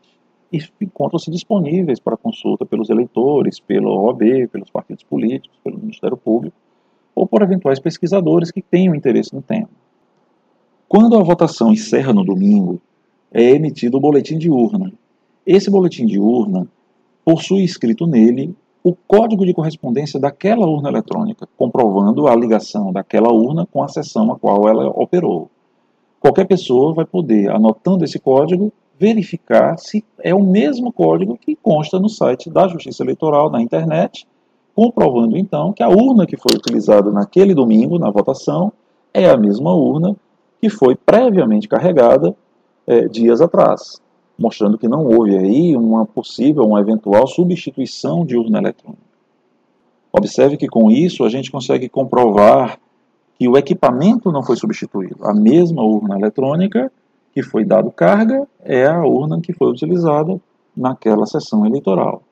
e 0.52 0.58
encontram-se 0.82 1.30
disponíveis 1.30 1.98
para 1.98 2.14
consulta 2.18 2.66
pelos 2.66 2.90
eleitores, 2.90 3.58
pela 3.58 3.90
OAB, 3.90 4.48
pelos 4.52 4.68
partidos 4.68 5.02
políticos, 5.02 5.58
pelo 5.64 5.78
Ministério 5.78 6.16
Público 6.18 6.56
ou 7.14 7.26
por 7.26 7.40
eventuais 7.40 7.80
pesquisadores 7.80 8.50
que 8.50 8.60
tenham 8.60 8.94
interesse 8.94 9.34
no 9.34 9.40
tema. 9.40 9.68
Quando 10.90 11.16
a 11.16 11.22
votação 11.22 11.72
encerra 11.72 12.12
no 12.12 12.24
domingo, 12.24 12.80
é 13.30 13.44
emitido 13.50 13.96
o 13.96 14.00
boletim 14.00 14.36
de 14.36 14.50
urna. 14.50 14.92
Esse 15.46 15.70
boletim 15.70 16.04
de 16.04 16.18
urna 16.18 16.66
possui 17.24 17.62
escrito 17.62 18.08
nele 18.08 18.56
o 18.82 18.92
código 19.06 19.46
de 19.46 19.54
correspondência 19.54 20.18
daquela 20.18 20.66
urna 20.66 20.88
eletrônica, 20.88 21.48
comprovando 21.56 22.26
a 22.26 22.34
ligação 22.34 22.92
daquela 22.92 23.32
urna 23.32 23.68
com 23.70 23.84
a 23.84 23.88
sessão 23.88 24.32
a 24.32 24.36
qual 24.36 24.68
ela 24.68 24.88
operou. 24.88 25.48
Qualquer 26.18 26.48
pessoa 26.48 26.92
vai 26.92 27.04
poder, 27.04 27.52
anotando 27.52 28.04
esse 28.04 28.18
código, 28.18 28.72
verificar 28.98 29.78
se 29.78 30.04
é 30.18 30.34
o 30.34 30.42
mesmo 30.42 30.92
código 30.92 31.38
que 31.40 31.54
consta 31.54 32.00
no 32.00 32.08
site 32.08 32.50
da 32.50 32.66
Justiça 32.66 33.04
Eleitoral 33.04 33.48
na 33.48 33.62
internet, 33.62 34.26
comprovando 34.74 35.38
então 35.38 35.72
que 35.72 35.84
a 35.84 35.88
urna 35.88 36.26
que 36.26 36.36
foi 36.36 36.56
utilizada 36.56 37.12
naquele 37.12 37.54
domingo 37.54 37.96
na 37.96 38.10
votação 38.10 38.72
é 39.14 39.30
a 39.30 39.36
mesma 39.36 39.72
urna 39.72 40.16
que 40.60 40.68
foi 40.68 40.94
previamente 40.94 41.68
carregada 41.68 42.34
é, 42.86 43.08
dias 43.08 43.40
atrás, 43.40 44.00
mostrando 44.38 44.76
que 44.76 44.88
não 44.88 45.06
houve 45.06 45.36
aí 45.36 45.76
uma 45.76 46.04
possível, 46.04 46.64
uma 46.64 46.80
eventual 46.80 47.26
substituição 47.26 48.24
de 48.24 48.36
urna 48.36 48.58
eletrônica. 48.58 49.10
Observe 50.12 50.56
que 50.56 50.66
com 50.66 50.90
isso 50.90 51.24
a 51.24 51.28
gente 51.28 51.50
consegue 51.50 51.88
comprovar 51.88 52.78
que 53.38 53.48
o 53.48 53.56
equipamento 53.56 54.30
não 54.30 54.42
foi 54.42 54.56
substituído. 54.56 55.16
A 55.22 55.32
mesma 55.32 55.82
urna 55.82 56.18
eletrônica 56.18 56.92
que 57.32 57.42
foi 57.42 57.64
dado 57.64 57.90
carga 57.90 58.46
é 58.60 58.86
a 58.86 59.04
urna 59.04 59.40
que 59.40 59.52
foi 59.52 59.70
utilizada 59.70 60.38
naquela 60.76 61.26
sessão 61.26 61.64
eleitoral. 61.64 62.22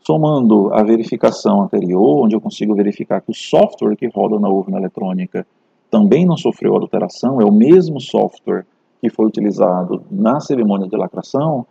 Somando 0.00 0.72
a 0.72 0.82
verificação 0.82 1.62
anterior, 1.62 2.24
onde 2.24 2.34
eu 2.34 2.40
consigo 2.40 2.74
verificar 2.74 3.20
que 3.20 3.30
o 3.30 3.34
software 3.34 3.96
que 3.96 4.06
roda 4.08 4.38
na 4.38 4.48
urna 4.48 4.78
eletrônica 4.78 5.46
também 5.90 6.24
não 6.24 6.36
sofreu 6.36 6.76
adulteração, 6.76 7.40
é 7.40 7.44
o 7.44 7.52
mesmo 7.52 8.00
software 8.00 8.66
que 9.00 9.10
foi 9.10 9.26
utilizado 9.26 10.02
na 10.10 10.40
cerimônia 10.40 10.86
de 10.86 10.96
lacração, 10.96 11.66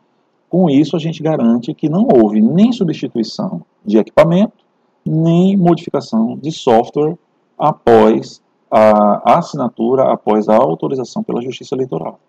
Com 0.49 0.67
isso, 0.67 0.95
a 0.95 0.99
gente 0.99 1.21
garante 1.21 1.75
que 1.75 1.87
não 1.87 2.07
houve 2.11 2.41
nem 2.41 2.71
substituição 2.71 3.61
de 3.85 3.99
equipamento, 3.99 4.65
nem 5.05 5.55
modificação 5.55 6.35
de 6.35 6.51
software 6.51 7.15
após 7.57 8.41
a 8.71 9.37
assinatura, 9.37 10.11
após 10.11 10.49
a 10.49 10.55
autorização 10.55 11.21
pela 11.23 11.41
Justiça 11.41 11.75
Eleitoral. 11.75 12.19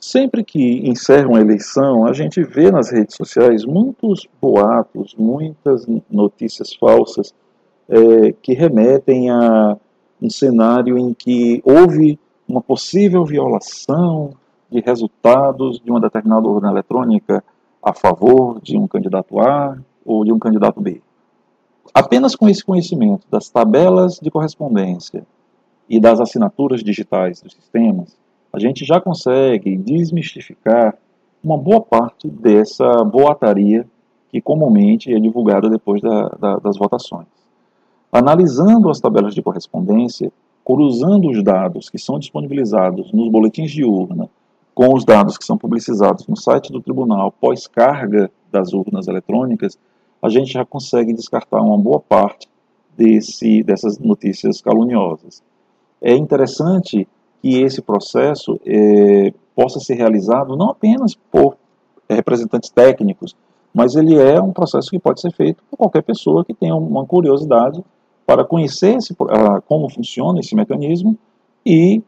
Sempre 0.00 0.42
que 0.44 0.88
encerra 0.88 1.28
uma 1.28 1.40
eleição, 1.40 2.06
a 2.06 2.12
gente 2.12 2.42
vê 2.42 2.70
nas 2.70 2.90
redes 2.90 3.16
sociais 3.16 3.64
muitos 3.64 4.26
boatos, 4.40 5.14
muitas 5.14 5.86
notícias 6.10 6.74
falsas 6.74 7.34
é, 7.88 8.32
que 8.32 8.54
remetem 8.54 9.30
a 9.30 9.76
um 10.20 10.30
cenário 10.30 10.98
em 10.98 11.12
que 11.12 11.62
houve 11.64 12.18
uma 12.48 12.60
possível 12.60 13.24
violação 13.24 14.30
de 14.70 14.80
resultados 14.80 15.80
de 15.80 15.90
uma 15.90 16.00
determinada 16.00 16.46
urna 16.46 16.70
eletrônica 16.70 17.42
a 17.82 17.92
favor 17.92 18.60
de 18.60 18.76
um 18.76 18.86
candidato 18.86 19.38
A 19.40 19.78
ou 20.04 20.24
de 20.24 20.32
um 20.32 20.38
candidato 20.38 20.80
B. 20.80 21.00
Apenas 21.92 22.34
com 22.34 22.48
esse 22.48 22.64
conhecimento 22.64 23.26
das 23.30 23.48
tabelas 23.48 24.18
de 24.20 24.30
correspondência 24.30 25.26
e 25.88 26.00
das 26.00 26.18
assinaturas 26.20 26.82
digitais 26.82 27.40
dos 27.40 27.52
sistemas, 27.52 28.16
a 28.52 28.58
gente 28.58 28.84
já 28.84 29.00
consegue 29.00 29.76
desmistificar 29.76 30.96
uma 31.42 31.58
boa 31.58 31.80
parte 31.80 32.28
dessa 32.28 33.04
boataria 33.04 33.86
que 34.30 34.40
comumente 34.40 35.12
é 35.12 35.20
divulgada 35.20 35.68
depois 35.68 36.00
da, 36.00 36.28
da, 36.30 36.56
das 36.56 36.76
votações. 36.76 37.26
Analisando 38.14 38.90
as 38.90 39.00
tabelas 39.00 39.34
de 39.34 39.42
correspondência, 39.42 40.30
cruzando 40.64 41.28
os 41.28 41.42
dados 41.42 41.90
que 41.90 41.98
são 41.98 42.16
disponibilizados 42.16 43.12
nos 43.12 43.28
boletins 43.28 43.72
de 43.72 43.84
urna 43.84 44.30
com 44.72 44.94
os 44.94 45.04
dados 45.04 45.36
que 45.36 45.44
são 45.44 45.58
publicizados 45.58 46.24
no 46.28 46.36
site 46.36 46.70
do 46.70 46.80
tribunal 46.80 47.32
pós-carga 47.32 48.30
das 48.52 48.72
urnas 48.72 49.08
eletrônicas, 49.08 49.76
a 50.22 50.28
gente 50.28 50.52
já 50.52 50.64
consegue 50.64 51.12
descartar 51.12 51.60
uma 51.60 51.76
boa 51.76 51.98
parte 51.98 52.48
desse, 52.96 53.64
dessas 53.64 53.98
notícias 53.98 54.60
caluniosas. 54.60 55.42
É 56.00 56.14
interessante 56.14 57.08
que 57.42 57.62
esse 57.62 57.82
processo 57.82 58.60
é, 58.64 59.34
possa 59.56 59.80
ser 59.80 59.94
realizado 59.94 60.56
não 60.56 60.70
apenas 60.70 61.16
por 61.32 61.56
representantes 62.08 62.70
técnicos, 62.70 63.34
mas 63.74 63.96
ele 63.96 64.16
é 64.16 64.40
um 64.40 64.52
processo 64.52 64.88
que 64.88 65.00
pode 65.00 65.20
ser 65.20 65.32
feito 65.32 65.64
por 65.68 65.76
qualquer 65.76 66.04
pessoa 66.04 66.44
que 66.44 66.54
tenha 66.54 66.76
uma 66.76 67.04
curiosidade 67.04 67.82
para 68.26 68.44
conhecer 68.44 68.96
esse, 68.96 69.14
como 69.66 69.88
funciona 69.88 70.40
esse 70.40 70.54
mecanismo 70.54 71.18
e 71.64 72.02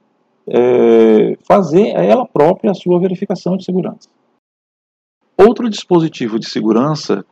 é, 0.49 1.37
fazer 1.43 1.89
ela 1.89 2.27
própria 2.27 2.71
a 2.71 2.75
sua 2.75 2.99
verificação 3.01 3.57
de 3.57 3.65
segurança. 3.65 4.09
Outro 5.37 5.69
dispositivo 5.69 6.39
de 6.39 6.49
segurança 6.49 7.25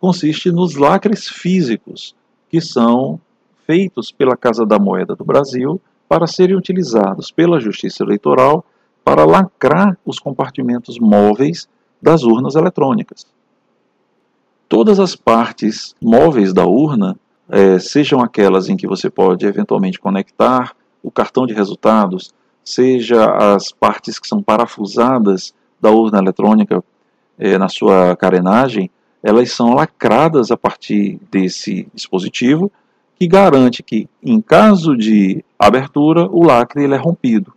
consiste 0.00 0.52
nos 0.52 0.76
lacres 0.76 1.28
físicos, 1.28 2.14
que 2.48 2.60
são 2.60 3.20
feitos 3.66 4.12
pela 4.12 4.36
Casa 4.36 4.64
da 4.64 4.78
Moeda 4.78 5.16
do 5.16 5.24
Brasil 5.24 5.80
para 6.08 6.26
serem 6.26 6.56
utilizados 6.56 7.30
pela 7.30 7.60
Justiça 7.60 8.02
Eleitoral 8.02 8.64
para 9.04 9.24
lacrar 9.24 9.98
os 10.04 10.18
compartimentos 10.18 10.98
móveis 10.98 11.68
das 12.00 12.22
urnas 12.22 12.54
eletrônicas. 12.54 13.26
Todas 14.68 15.00
as 15.00 15.16
partes 15.16 15.94
móveis 16.00 16.52
da 16.52 16.66
urna, 16.66 17.18
é, 17.48 17.78
sejam 17.78 18.20
aquelas 18.20 18.68
em 18.68 18.76
que 18.76 18.86
você 18.86 19.08
pode 19.08 19.46
eventualmente 19.46 19.98
conectar 19.98 20.74
o 21.02 21.10
cartão 21.10 21.46
de 21.46 21.54
resultados, 21.54 22.34
seja 22.64 23.54
as 23.54 23.72
partes 23.72 24.18
que 24.18 24.28
são 24.28 24.42
parafusadas 24.42 25.54
da 25.80 25.90
urna 25.90 26.18
eletrônica 26.18 26.82
é, 27.38 27.56
na 27.56 27.68
sua 27.68 28.16
carenagem, 28.16 28.90
elas 29.22 29.50
são 29.52 29.74
lacradas 29.74 30.50
a 30.50 30.56
partir 30.56 31.18
desse 31.30 31.88
dispositivo 31.94 32.70
que 33.18 33.26
garante 33.26 33.82
que, 33.82 34.08
em 34.22 34.40
caso 34.40 34.96
de 34.96 35.44
abertura, 35.58 36.28
o 36.30 36.44
lacre 36.44 36.84
ele 36.84 36.94
é 36.94 36.98
rompido. 36.98 37.52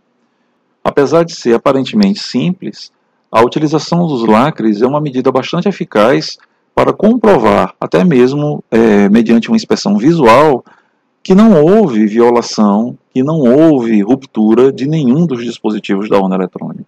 Apesar 0.82 1.24
de 1.24 1.34
ser 1.34 1.54
aparentemente 1.54 2.18
simples, 2.18 2.92
a 3.30 3.40
utilização 3.42 4.06
dos 4.06 4.26
lacres 4.26 4.82
é 4.82 4.86
uma 4.86 5.00
medida 5.00 5.30
bastante 5.30 5.68
eficaz 5.68 6.36
para 6.82 6.92
comprovar, 6.92 7.74
até 7.80 8.02
mesmo 8.02 8.64
é, 8.68 9.08
mediante 9.08 9.48
uma 9.48 9.56
inspeção 9.56 9.96
visual, 9.96 10.64
que 11.22 11.32
não 11.32 11.64
houve 11.64 12.04
violação, 12.06 12.98
que 13.14 13.22
não 13.22 13.38
houve 13.38 14.02
ruptura 14.02 14.72
de 14.72 14.88
nenhum 14.88 15.24
dos 15.24 15.44
dispositivos 15.44 16.08
da 16.08 16.18
urna 16.18 16.34
eletrônica. 16.34 16.86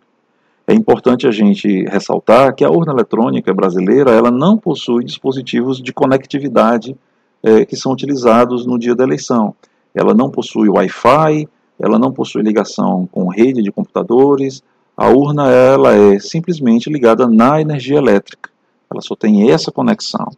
É 0.67 0.75
importante 0.75 1.29
a 1.29 1.31
gente 1.31 1.85
ressaltar 1.85 2.57
que 2.57 2.65
a 2.65 2.71
urna 2.71 2.93
eletrônica 2.93 3.55
brasileira 3.55 4.11
ela 4.11 4.33
não 4.33 4.59
possui 4.59 5.05
dispositivos 5.05 5.81
de 5.81 5.93
conectividade 5.93 6.97
é, 7.41 7.65
que 7.65 7.77
são 7.77 7.93
utilizados 7.93 8.67
no 8.67 8.77
dia 8.77 8.97
da 8.97 9.05
eleição. 9.05 9.55
Ela 9.95 10.13
não 10.13 10.29
possui 10.29 10.69
Wi-Fi, 10.69 11.49
ela 11.79 12.01
não 12.01 12.11
possui 12.11 12.43
ligação 12.43 13.09
com 13.13 13.29
rede 13.29 13.63
de 13.63 13.71
computadores. 13.71 14.61
A 14.97 15.09
urna 15.11 15.53
ela 15.53 15.95
é 15.95 16.19
simplesmente 16.19 16.91
ligada 16.91 17.29
na 17.29 17.61
energia 17.61 17.99
elétrica. 17.99 18.54
Ela 18.91 19.01
só 19.01 19.15
tem 19.15 19.51
essa 19.51 19.73
conexão. 19.73 20.31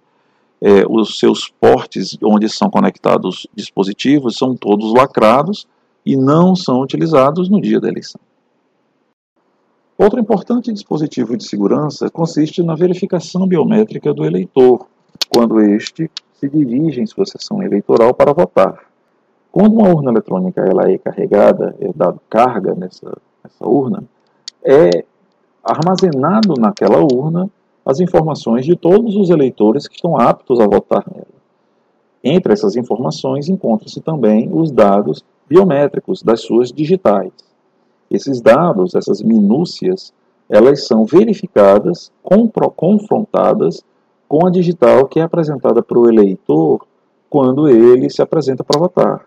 É, 0.61 0.85
os 0.89 1.19
seus 1.19 1.49
portes 1.49 2.17
onde 2.23 2.49
são 2.49 2.71
conectados 2.71 3.47
dispositivos 3.55 4.37
são 4.37 4.57
todos 4.57 4.93
lacrados 4.93 5.67
e 6.05 6.17
não 6.17 6.57
são 6.57 6.81
utilizados 6.81 7.49
no 7.49 7.61
dia 7.61 7.81
da 7.81 7.89
eleição. 7.89 8.21
Outro 9.99 10.21
importante 10.21 10.73
dispositivo 10.73 11.37
de 11.37 11.45
segurança 11.45 12.11
consiste 12.11 12.63
na 12.63 12.75
verificação 12.75 13.47
biométrica 13.47 14.13
do 14.13 14.25
eleitor, 14.25 14.87
quando 15.29 15.61
este 15.61 16.11
se 16.39 16.49
dirige 16.49 17.01
em 17.01 17.07
sua 17.07 17.25
sessão 17.25 17.63
eleitoral 17.63 18.13
para 18.13 18.33
votar. 18.33 18.79
Quando 19.51 19.73
uma 19.73 19.89
urna 19.89 20.11
eletrônica 20.11 20.61
ela 20.61 20.91
é 20.91 20.99
carregada, 20.99 21.75
é 21.81 21.91
dado 21.95 22.21
carga 22.29 22.75
nessa, 22.75 23.17
nessa 23.43 23.67
urna, 23.67 24.05
é 24.63 25.03
armazenado 25.65 26.55
naquela 26.59 26.99
urna 26.99 27.49
as 27.87 28.01
informações 28.01 28.67
de 28.67 28.75
todos 28.75 29.15
os 29.15 29.31
eleitores 29.31 29.87
que 29.87 29.95
estão 29.95 30.19
aptos 30.19 30.59
a 30.59 30.67
votar 30.67 31.05
nela. 31.09 31.27
Entre 32.25 32.53
essas 32.53 32.75
informações 32.75 33.49
encontram-se 33.49 34.01
também 34.01 34.51
os 34.53 34.73
dados 34.73 35.25
biométricos 35.49 36.21
das 36.21 36.41
suas 36.41 36.73
digitais. 36.73 37.31
Esses 38.11 38.41
dados, 38.41 38.97
essas 38.97 39.23
minúcias, 39.23 40.13
elas 40.49 40.85
são 40.87 41.05
verificadas, 41.05 42.11
confrontadas 42.75 43.85
com 44.27 44.45
a 44.45 44.51
digital 44.51 45.07
que 45.07 45.21
é 45.21 45.23
apresentada 45.23 45.81
para 45.81 45.99
o 45.99 46.09
eleitor 46.09 46.85
quando 47.31 47.69
ele 47.69 48.11
se 48.11 48.21
apresenta 48.21 48.65
para 48.65 48.81
votar. 48.81 49.27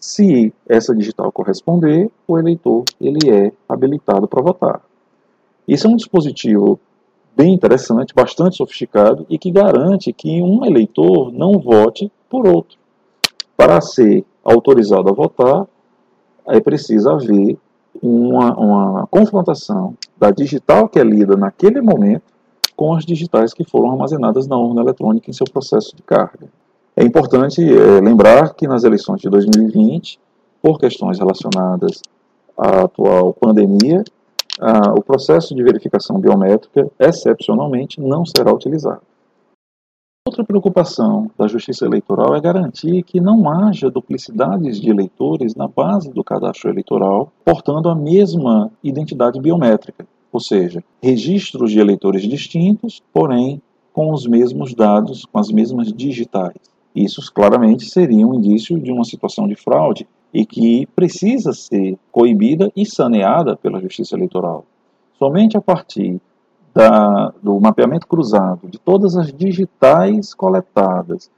Se 0.00 0.52
essa 0.68 0.94
digital 0.94 1.30
corresponder, 1.30 2.10
o 2.26 2.38
eleitor 2.38 2.84
ele 3.00 3.30
é 3.30 3.52
habilitado 3.68 4.26
para 4.26 4.42
votar. 4.42 4.80
Isso 5.66 5.86
é 5.86 5.90
um 5.90 5.96
dispositivo 5.96 6.80
bem 7.38 7.54
interessante, 7.54 8.12
bastante 8.12 8.56
sofisticado 8.56 9.24
e 9.30 9.38
que 9.38 9.52
garante 9.52 10.12
que 10.12 10.42
um 10.42 10.64
eleitor 10.64 11.32
não 11.32 11.52
vote 11.60 12.10
por 12.28 12.44
outro. 12.44 12.76
Para 13.56 13.80
ser 13.80 14.24
autorizado 14.44 15.08
a 15.08 15.12
votar, 15.12 15.64
é 16.48 16.58
preciso 16.58 17.08
haver 17.08 17.56
uma, 18.02 18.56
uma 18.58 19.06
confrontação 19.06 19.94
da 20.16 20.32
digital 20.32 20.88
que 20.88 20.98
é 20.98 21.04
lida 21.04 21.36
naquele 21.36 21.80
momento 21.80 22.24
com 22.74 22.92
as 22.92 23.04
digitais 23.04 23.54
que 23.54 23.64
foram 23.64 23.92
armazenadas 23.92 24.48
na 24.48 24.56
urna 24.56 24.82
eletrônica 24.82 25.30
em 25.30 25.32
seu 25.32 25.46
processo 25.46 25.94
de 25.94 26.02
carga. 26.02 26.48
É 26.96 27.04
importante 27.04 27.62
é, 27.62 28.00
lembrar 28.00 28.54
que 28.54 28.66
nas 28.66 28.82
eleições 28.82 29.20
de 29.20 29.28
2020, 29.28 30.18
por 30.60 30.78
questões 30.78 31.18
relacionadas 31.18 32.02
à 32.56 32.82
atual 32.82 33.32
pandemia, 33.32 34.02
a, 34.60 34.92
o 34.92 35.02
processo 35.02 35.54
de 35.54 35.62
verificação 35.62 36.18
biométrica, 36.18 36.90
excepcionalmente, 36.98 38.00
não 38.00 38.24
será 38.24 38.52
utilizado. 38.52 39.02
Outra 40.26 40.44
preocupação 40.44 41.30
da 41.38 41.48
Justiça 41.48 41.86
Eleitoral 41.86 42.36
é 42.36 42.40
garantir 42.40 43.02
que 43.02 43.18
não 43.18 43.48
haja 43.48 43.90
duplicidades 43.90 44.78
de 44.78 44.90
eleitores 44.90 45.54
na 45.54 45.66
base 45.66 46.10
do 46.10 46.22
cadastro 46.22 46.68
eleitoral, 46.68 47.32
portando 47.42 47.88
a 47.88 47.94
mesma 47.94 48.70
identidade 48.84 49.40
biométrica, 49.40 50.06
ou 50.30 50.38
seja, 50.38 50.84
registros 51.02 51.72
de 51.72 51.80
eleitores 51.80 52.22
distintos, 52.24 53.02
porém 53.10 53.62
com 53.90 54.12
os 54.12 54.26
mesmos 54.26 54.74
dados, 54.74 55.24
com 55.24 55.38
as 55.38 55.50
mesmas 55.50 55.90
digitais. 55.90 56.56
Isso 56.94 57.32
claramente 57.32 57.86
seria 57.86 58.26
um 58.26 58.34
indício 58.34 58.78
de 58.78 58.92
uma 58.92 59.04
situação 59.04 59.48
de 59.48 59.56
fraude 59.56 60.06
e 60.32 60.44
que 60.44 60.86
precisa 60.94 61.52
ser 61.52 61.98
coibida 62.12 62.70
e 62.76 62.84
saneada 62.84 63.56
pela 63.56 63.80
Justiça 63.80 64.16
Eleitoral. 64.16 64.64
Somente 65.18 65.56
a 65.56 65.60
partir 65.60 66.20
da, 66.74 67.32
do 67.42 67.58
mapeamento 67.58 68.06
cruzado 68.06 68.68
de 68.68 68.78
todas 68.78 69.16
as 69.16 69.32
digitais 69.32 70.34
coletadas 70.34 71.30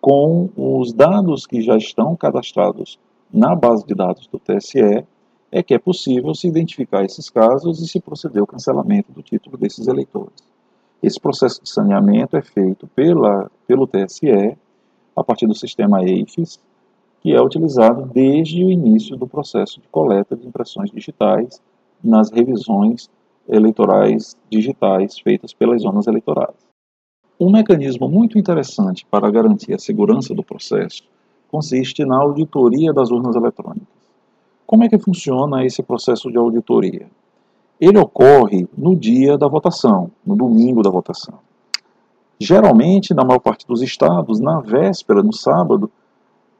com 0.00 0.48
os 0.56 0.92
dados 0.92 1.46
que 1.46 1.60
já 1.60 1.76
estão 1.76 2.14
cadastrados 2.14 2.98
na 3.32 3.54
base 3.54 3.84
de 3.84 3.94
dados 3.94 4.26
do 4.28 4.38
TSE 4.38 5.04
é 5.50 5.62
que 5.62 5.74
é 5.74 5.78
possível 5.78 6.34
se 6.34 6.46
identificar 6.48 7.04
esses 7.04 7.28
casos 7.28 7.80
e 7.80 7.88
se 7.88 8.00
proceder 8.00 8.40
ao 8.40 8.46
cancelamento 8.46 9.12
do 9.12 9.22
título 9.22 9.56
desses 9.56 9.86
eleitores. 9.86 10.44
Esse 11.02 11.20
processo 11.20 11.62
de 11.62 11.68
saneamento 11.68 12.36
é 12.36 12.42
feito 12.42 12.86
pela, 12.88 13.50
pelo 13.66 13.86
TSE 13.86 14.56
a 15.14 15.24
partir 15.24 15.46
do 15.46 15.54
sistema 15.54 16.02
EIFES, 16.02 16.60
que 17.26 17.32
é 17.32 17.42
utilizado 17.42 18.08
desde 18.14 18.62
o 18.62 18.70
início 18.70 19.16
do 19.16 19.26
processo 19.26 19.80
de 19.80 19.88
coleta 19.88 20.36
de 20.36 20.46
impressões 20.46 20.92
digitais 20.92 21.60
nas 22.00 22.30
revisões 22.30 23.10
eleitorais 23.48 24.36
digitais 24.48 25.18
feitas 25.18 25.52
pelas 25.52 25.82
zonas 25.82 26.06
eleitorais. 26.06 26.54
Um 27.40 27.50
mecanismo 27.50 28.08
muito 28.08 28.38
interessante 28.38 29.04
para 29.10 29.28
garantir 29.28 29.74
a 29.74 29.78
segurança 29.80 30.32
do 30.32 30.44
processo 30.44 31.02
consiste 31.50 32.04
na 32.04 32.16
auditoria 32.16 32.92
das 32.92 33.10
urnas 33.10 33.34
eletrônicas. 33.34 33.88
Como 34.64 34.84
é 34.84 34.88
que 34.88 34.96
funciona 34.96 35.66
esse 35.66 35.82
processo 35.82 36.30
de 36.30 36.38
auditoria? 36.38 37.08
Ele 37.80 37.98
ocorre 37.98 38.68
no 38.78 38.94
dia 38.94 39.36
da 39.36 39.48
votação, 39.48 40.12
no 40.24 40.36
domingo 40.36 40.80
da 40.80 40.90
votação. 40.90 41.40
Geralmente, 42.38 43.12
na 43.12 43.24
maior 43.24 43.40
parte 43.40 43.66
dos 43.66 43.82
estados, 43.82 44.38
na 44.38 44.60
véspera, 44.60 45.24
no 45.24 45.32
sábado, 45.32 45.90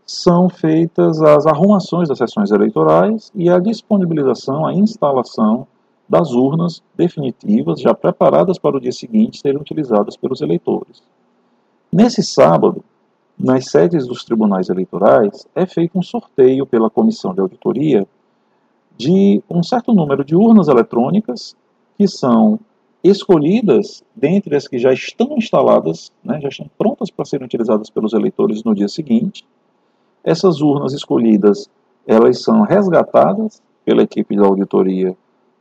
são 0.06 0.48
feitas 0.48 1.20
as 1.20 1.46
arrumações 1.46 2.08
das 2.08 2.18
sessões 2.18 2.52
eleitorais 2.52 3.32
e 3.34 3.50
a 3.50 3.58
disponibilização, 3.58 4.64
a 4.64 4.72
instalação 4.72 5.66
das 6.08 6.30
urnas 6.30 6.80
definitivas, 6.94 7.80
já 7.80 7.92
preparadas 7.92 8.56
para 8.56 8.76
o 8.76 8.80
dia 8.80 8.92
seguinte 8.92 9.40
serem 9.40 9.60
utilizadas 9.60 10.16
pelos 10.16 10.40
eleitores. 10.40 11.02
Nesse 11.92 12.22
sábado, 12.22 12.84
nas 13.36 13.66
sedes 13.66 14.06
dos 14.06 14.24
tribunais 14.24 14.68
eleitorais, 14.68 15.46
é 15.54 15.66
feito 15.66 15.98
um 15.98 16.02
sorteio 16.02 16.64
pela 16.64 16.88
comissão 16.88 17.34
de 17.34 17.40
auditoria 17.40 18.06
de 18.96 19.42
um 19.50 19.62
certo 19.62 19.92
número 19.92 20.24
de 20.24 20.36
urnas 20.36 20.68
eletrônicas 20.68 21.56
que 21.98 22.06
são 22.06 22.60
escolhidas 23.02 24.02
dentre 24.14 24.56
as 24.56 24.66
que 24.66 24.78
já 24.78 24.92
estão 24.92 25.36
instaladas, 25.36 26.12
né, 26.24 26.40
já 26.40 26.48
estão 26.48 26.70
prontas 26.78 27.10
para 27.10 27.24
serem 27.24 27.46
utilizadas 27.46 27.90
pelos 27.90 28.12
eleitores 28.12 28.62
no 28.64 28.74
dia 28.74 28.88
seguinte. 28.88 29.44
Essas 30.26 30.60
urnas 30.60 30.92
escolhidas, 30.92 31.70
elas 32.04 32.42
são 32.42 32.62
resgatadas 32.62 33.62
pela 33.84 34.02
equipe 34.02 34.36
da 34.36 34.44
auditoria 34.44 35.16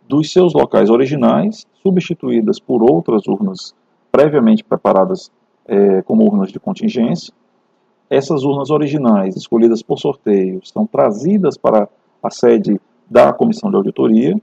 dos 0.10 0.34
seus 0.34 0.56
locais 0.56 0.90
originais, 0.90 1.68
substituídas 1.84 2.60
por 2.60 2.82
outras 2.82 3.28
urnas 3.28 3.76
previamente 4.12 4.64
preparadas 4.64 5.32
é, 5.68 6.02
como 6.02 6.24
urnas 6.24 6.52
de 6.52 6.60
contingência. 6.60 7.32
Essas 8.10 8.44
urnas 8.44 8.72
originais, 8.72 9.36
escolhidas 9.36 9.84
por 9.84 10.00
sorteio, 10.00 10.60
são 10.64 10.88
trazidas 10.88 11.58
para 11.58 11.88
a 12.24 12.30
sede 12.32 12.82
da 13.08 13.32
comissão 13.32 13.70
de 13.70 13.76
auditoria 13.76 14.36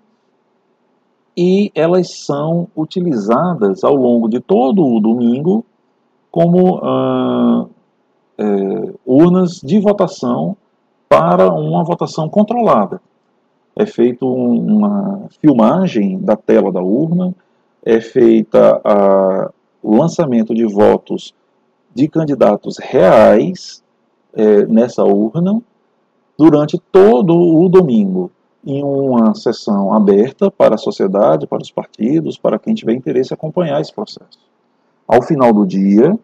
e 1.37 1.72
elas 1.74 2.24
são 2.24 2.68
utilizadas 2.76 3.82
ao 3.82 3.96
longo 3.96 4.28
de 4.28 4.38
todo 4.38 4.85
o 4.87 5.00
domingo 5.00 5.64
como 6.30 6.78
ah, 6.78 7.66
é, 8.42 8.94
urnas 9.07 9.61
de 9.61 9.78
votação 9.78 10.57
para 11.09 11.52
uma 11.52 11.85
votação 11.85 12.28
controlada. 12.28 13.00
É 13.76 13.87
feita 13.87 14.24
uma 14.26 15.28
filmagem 15.40 16.18
da 16.18 16.37
tela 16.37 16.72
da 16.72 16.83
urna, 16.83 17.35
é 17.85 18.00
feita 18.00 18.81
a, 18.85 19.50
o 19.83 19.96
lançamento 19.96 20.55
de 20.55 20.64
votos 20.64 21.35
de 21.94 22.09
candidatos 22.09 22.78
reais 22.78 23.83
é, 24.35 24.66
nessa 24.66 25.05
urna 25.05 25.61
durante 26.37 26.78
todo 26.90 27.35
o 27.35 27.68
domingo 27.68 28.31
em 28.64 28.83
uma 28.83 29.35
sessão 29.35 29.92
aberta 29.92 30.50
para 30.50 30.76
a 30.76 30.78
sociedade, 30.78 31.46
para 31.46 31.62
os 31.62 31.70
partidos, 31.70 32.38
para 32.38 32.59
quem 32.59 32.74
tiver 32.74 32.94
interesse 32.94 33.35
acompanhar 33.35 33.81
esse 33.81 33.92
processo. 33.92 34.38
Ao 35.07 35.20
final 35.20 35.52
do 35.52 35.66
dia, 35.66 36.16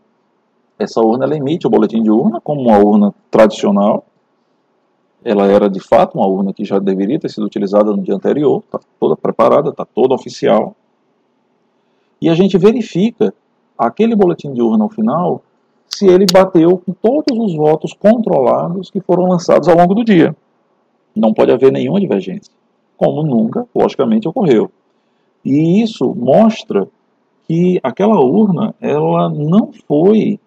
essa 0.78 1.00
urna 1.00 1.24
ela 1.24 1.36
emite 1.36 1.66
o 1.66 1.70
boletim 1.70 2.02
de 2.02 2.10
urna 2.10 2.40
como 2.40 2.62
uma 2.62 2.78
urna 2.78 3.14
tradicional. 3.30 4.04
Ela 5.24 5.46
era 5.46 5.68
de 5.68 5.80
fato 5.80 6.16
uma 6.16 6.26
urna 6.26 6.52
que 6.52 6.64
já 6.64 6.78
deveria 6.78 7.18
ter 7.18 7.28
sido 7.28 7.44
utilizada 7.44 7.90
no 7.90 8.02
dia 8.02 8.14
anterior, 8.14 8.62
está 8.64 8.78
toda 9.00 9.16
preparada, 9.16 9.70
está 9.70 9.84
toda 9.84 10.14
oficial. 10.14 10.76
E 12.20 12.28
a 12.28 12.34
gente 12.34 12.56
verifica 12.56 13.34
aquele 13.76 14.14
boletim 14.14 14.52
de 14.52 14.62
urna 14.62 14.84
ao 14.84 14.90
final 14.90 15.42
se 15.88 16.06
ele 16.06 16.26
bateu 16.32 16.78
com 16.78 16.92
todos 16.92 17.36
os 17.36 17.56
votos 17.56 17.92
controlados 17.92 18.90
que 18.90 19.00
foram 19.00 19.28
lançados 19.28 19.68
ao 19.68 19.76
longo 19.76 19.94
do 19.94 20.04
dia. 20.04 20.36
Não 21.14 21.32
pode 21.32 21.50
haver 21.50 21.72
nenhuma 21.72 22.00
divergência, 22.00 22.52
como 22.96 23.22
nunca, 23.22 23.66
logicamente, 23.74 24.28
ocorreu. 24.28 24.70
E 25.44 25.82
isso 25.82 26.14
mostra 26.14 26.88
que 27.46 27.80
aquela 27.82 28.20
urna 28.20 28.74
ela 28.80 29.28
não 29.28 29.72
foi, 29.86 30.38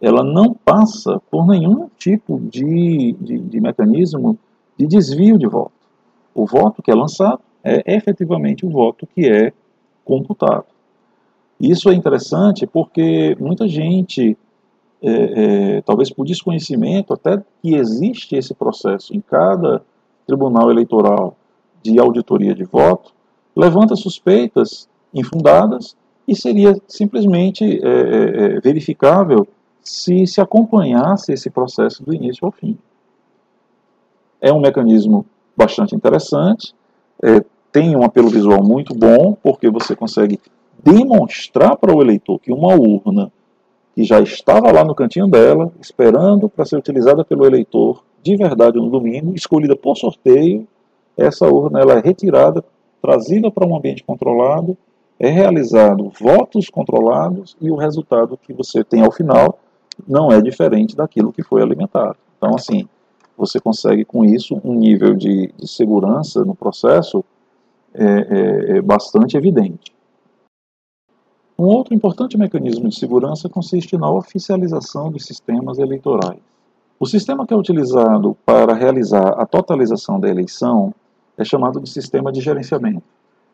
ela 0.00 0.24
não 0.24 0.54
passa 0.54 1.20
por 1.30 1.46
nenhum 1.46 1.88
tipo 1.98 2.40
de, 2.40 3.14
de, 3.20 3.38
de 3.38 3.60
mecanismo 3.60 4.38
de 4.78 4.86
desvio 4.86 5.38
de 5.38 5.46
voto. 5.46 5.72
O 6.34 6.46
voto 6.46 6.82
que 6.82 6.90
é 6.90 6.94
lançado 6.94 7.40
é 7.62 7.94
efetivamente 7.94 8.64
o 8.64 8.70
voto 8.70 9.06
que 9.06 9.28
é 9.28 9.52
computado. 10.04 10.64
Isso 11.60 11.90
é 11.90 11.94
interessante 11.94 12.66
porque 12.66 13.36
muita 13.38 13.68
gente, 13.68 14.36
é, 15.02 15.10
é, 15.76 15.82
talvez 15.82 16.10
por 16.10 16.24
desconhecimento, 16.24 17.12
até 17.12 17.42
que 17.60 17.74
existe 17.74 18.34
esse 18.34 18.54
processo 18.54 19.14
em 19.14 19.20
cada 19.20 19.82
Tribunal 20.26 20.70
Eleitoral 20.70 21.36
de 21.82 21.98
Auditoria 21.98 22.54
de 22.54 22.64
Voto, 22.64 23.12
levanta 23.54 23.94
suspeitas 23.96 24.88
infundadas 25.12 25.94
e 26.26 26.34
seria 26.34 26.80
simplesmente 26.86 27.64
é, 27.64 27.88
é, 27.88 28.56
é, 28.56 28.60
verificável 28.60 29.46
se 29.82 30.26
se 30.26 30.40
acompanhasse 30.40 31.32
esse 31.32 31.50
processo 31.50 32.04
do 32.04 32.14
início 32.14 32.44
ao 32.44 32.52
fim. 32.52 32.76
É 34.40 34.52
um 34.52 34.60
mecanismo 34.60 35.26
bastante 35.56 35.94
interessante, 35.94 36.74
é, 37.22 37.44
tem 37.70 37.94
um 37.94 38.02
apelo 38.02 38.28
visual 38.28 38.62
muito 38.62 38.94
bom, 38.94 39.36
porque 39.42 39.70
você 39.70 39.94
consegue 39.94 40.40
demonstrar 40.82 41.76
para 41.76 41.94
o 41.94 42.00
eleitor 42.00 42.38
que 42.38 42.52
uma 42.52 42.74
urna 42.74 43.30
que 43.94 44.04
já 44.04 44.20
estava 44.20 44.72
lá 44.72 44.84
no 44.84 44.94
cantinho 44.94 45.28
dela, 45.28 45.70
esperando 45.80 46.48
para 46.48 46.64
ser 46.64 46.76
utilizada 46.76 47.24
pelo 47.24 47.44
eleitor, 47.44 48.02
de 48.22 48.36
verdade 48.36 48.78
no 48.78 48.88
domingo, 48.88 49.34
escolhida 49.34 49.76
por 49.76 49.96
sorteio, 49.96 50.66
essa 51.16 51.46
urna 51.46 51.80
ela 51.80 51.94
é 51.94 52.00
retirada, 52.00 52.64
trazida 53.02 53.50
para 53.50 53.66
um 53.66 53.76
ambiente 53.76 54.04
controlado, 54.04 54.76
é 55.18 55.28
realizado 55.28 56.10
votos 56.18 56.70
controlados 56.70 57.56
e 57.60 57.70
o 57.70 57.76
resultado 57.76 58.38
que 58.38 58.52
você 58.52 58.82
tem 58.82 59.04
ao 59.04 59.12
final 59.12 59.58
não 60.06 60.30
é 60.30 60.40
diferente 60.40 60.96
daquilo 60.96 61.32
que 61.32 61.42
foi 61.42 61.62
alimentado. 61.62 62.16
Então, 62.36 62.54
assim, 62.54 62.88
você 63.36 63.60
consegue 63.60 64.04
com 64.04 64.24
isso 64.24 64.60
um 64.64 64.74
nível 64.74 65.14
de, 65.14 65.52
de 65.56 65.68
segurança 65.68 66.44
no 66.44 66.54
processo 66.54 67.24
é, 67.94 68.04
é, 68.04 68.76
é 68.76 68.82
bastante 68.82 69.36
evidente. 69.36 69.92
Um 71.58 71.64
outro 71.64 71.94
importante 71.94 72.38
mecanismo 72.38 72.88
de 72.88 72.98
segurança 72.98 73.48
consiste 73.48 73.96
na 73.96 74.10
oficialização 74.10 75.10
dos 75.10 75.26
sistemas 75.26 75.78
eleitorais. 75.78 76.40
O 76.98 77.06
sistema 77.06 77.46
que 77.46 77.52
é 77.52 77.56
utilizado 77.56 78.36
para 78.44 78.74
realizar 78.74 79.30
a 79.30 79.46
totalização 79.46 80.18
da 80.18 80.28
eleição 80.28 80.94
é 81.36 81.44
chamado 81.44 81.80
de 81.80 81.88
sistema 81.88 82.30
de 82.30 82.40
gerenciamento. 82.40 83.02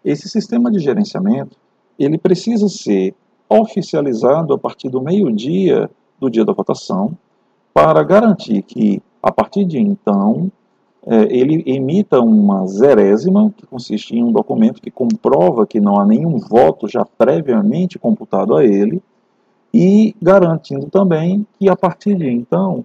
Esse 0.04 0.28
sistema 0.28 0.70
de 0.70 0.78
gerenciamento 0.78 1.56
ele 1.98 2.18
precisa 2.18 2.68
ser 2.68 3.14
oficializado 3.48 4.52
a 4.52 4.58
partir 4.58 4.88
do 4.88 5.00
meio-dia 5.00 5.90
do 6.18 6.30
dia 6.30 6.44
da 6.44 6.52
votação 6.52 7.16
para 7.72 8.02
garantir 8.02 8.62
que, 8.62 9.02
a 9.22 9.30
partir 9.30 9.64
de 9.64 9.78
então, 9.78 10.50
é, 11.06 11.24
ele 11.30 11.62
emita 11.66 12.20
uma 12.20 12.66
zerésima, 12.66 13.52
que 13.56 13.66
consiste 13.66 14.16
em 14.16 14.24
um 14.24 14.32
documento 14.32 14.80
que 14.80 14.90
comprova 14.90 15.66
que 15.66 15.80
não 15.80 16.00
há 16.00 16.04
nenhum 16.04 16.38
voto 16.38 16.88
já 16.88 17.04
previamente 17.04 17.98
computado 17.98 18.56
a 18.56 18.64
ele, 18.64 19.02
e 19.72 20.16
garantindo 20.22 20.86
também 20.88 21.46
que, 21.58 21.68
a 21.68 21.76
partir 21.76 22.16
de 22.16 22.28
então, 22.28 22.84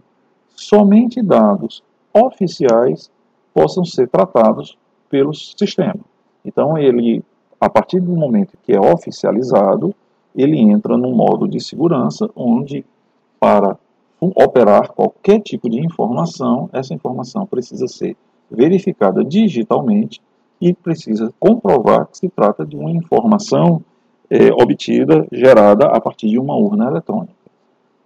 somente 0.55 1.21
dados 1.21 1.81
oficiais 2.13 3.09
possam 3.53 3.85
ser 3.85 4.09
tratados 4.09 4.77
pelo 5.09 5.33
sistema. 5.33 5.99
Então, 6.43 6.77
ele, 6.77 7.23
a 7.59 7.69
partir 7.69 7.99
do 7.99 8.11
momento 8.11 8.57
que 8.63 8.73
é 8.73 8.79
oficializado, 8.79 9.95
ele 10.35 10.59
entra 10.59 10.97
num 10.97 11.15
modo 11.15 11.47
de 11.47 11.59
segurança 11.59 12.29
onde, 12.35 12.85
para 13.41 13.75
operar 14.19 14.91
qualquer 14.93 15.41
tipo 15.41 15.67
de 15.67 15.83
informação, 15.83 16.69
essa 16.71 16.93
informação 16.93 17.43
precisa 17.47 17.87
ser 17.87 18.15
verificada 18.51 19.25
digitalmente 19.25 20.21
e 20.61 20.75
precisa 20.75 21.33
comprovar 21.39 22.05
que 22.05 22.19
se 22.19 22.29
trata 22.29 22.63
de 22.63 22.77
uma 22.77 22.91
informação 22.91 23.81
é, 24.29 24.53
obtida, 24.53 25.27
gerada 25.31 25.87
a 25.87 25.99
partir 25.99 26.29
de 26.29 26.37
uma 26.37 26.55
urna 26.55 26.87
eletrônica. 26.87 27.33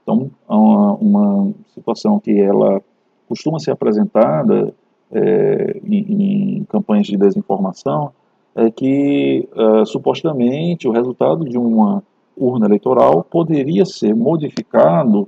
Então, 0.01 0.31
uma, 0.47 0.93
uma 0.93 1.53
situação 1.73 2.17
que 2.17 2.39
ela 2.39 2.81
costuma 3.27 3.59
ser 3.59 3.71
apresentada 3.71 4.73
é, 5.11 5.81
em, 5.83 6.59
em, 6.59 6.63
campanhas 6.69 7.07
de 7.07 7.17
desinformação 7.17 8.11
é 8.55 8.71
que 8.71 9.49
uh, 9.53 9.85
supostamente 9.85 10.87
o 10.87 10.91
resultado 10.91 11.43
de 11.43 11.57
uma 11.57 12.01
urna 12.37 12.65
eleitoral 12.65 13.23
poderia 13.23 13.85
ser 13.85 14.13
modificado 14.13 15.27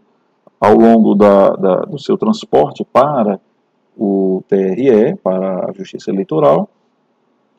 ao 0.60 0.76
longo 0.76 1.14
da, 1.16 1.50
da, 1.50 1.76
do 1.82 2.00
seu 2.00 2.18
transporte 2.18 2.84
para 2.84 3.40
o 3.98 4.44
TRE, 4.48 5.16
para 5.24 5.70
a 5.70 5.74
Justiça 5.74 6.12
Eleitoral, 6.12 6.70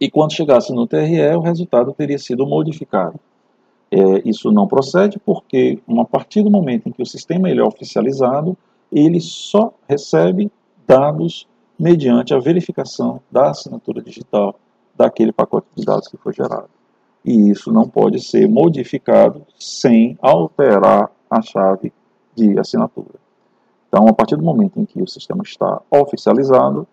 e 0.01 0.11
quando 0.11 0.33
chegasse 0.33 0.73
no 0.73 0.87
TRE, 0.87 1.35
o 1.37 1.41
resultado 1.41 1.93
teria 1.93 2.19
sido 2.19 2.47
modificado. 2.47 3.19
É, 3.91 3.99
isso 4.25 4.53
não 4.53 4.67
procede 4.67 5.19
porque, 5.19 5.81
a 5.99 6.05
partir 6.05 6.43
do 6.43 6.51
momento 6.51 6.89
em 6.89 6.93
que 6.93 7.03
o 7.03 7.07
sistema 7.07 7.51
ele 7.51 7.61
é 7.61 7.65
oficializado, 7.65 8.57
ele 8.93 9.21
só 9.21 9.73
recebe 9.89 10.51
dados 10.87 11.49
mediante 11.79 12.35
a 12.35 12.39
verificação 12.39 13.21
da 13.31 13.51
assinatura 13.51 14.03
digital 14.03 14.55
daquele 14.95 15.33
pacote 15.33 15.67
de 15.75 15.85
dados 15.85 16.09
que 16.09 16.17
foi 16.17 16.33
gerado. 16.33 16.69
E 17.24 17.50
isso 17.50 17.72
não 17.72 17.88
pode 17.88 18.20
ser 18.20 18.48
modificado 18.48 19.46
sem 19.59 20.16
alterar 20.20 21.11
a 21.31 21.42
chave 21.42 21.92
de 22.35 22.59
assinatura. 22.59 23.14
Então, 23.88 24.07
a 24.07 24.12
partir 24.12 24.37
do 24.37 24.44
momento 24.44 24.78
em 24.78 24.85
que 24.85 25.02
o 25.02 25.09
sistema 25.09 25.42
está 25.42 25.81
oficializado, 25.90 26.87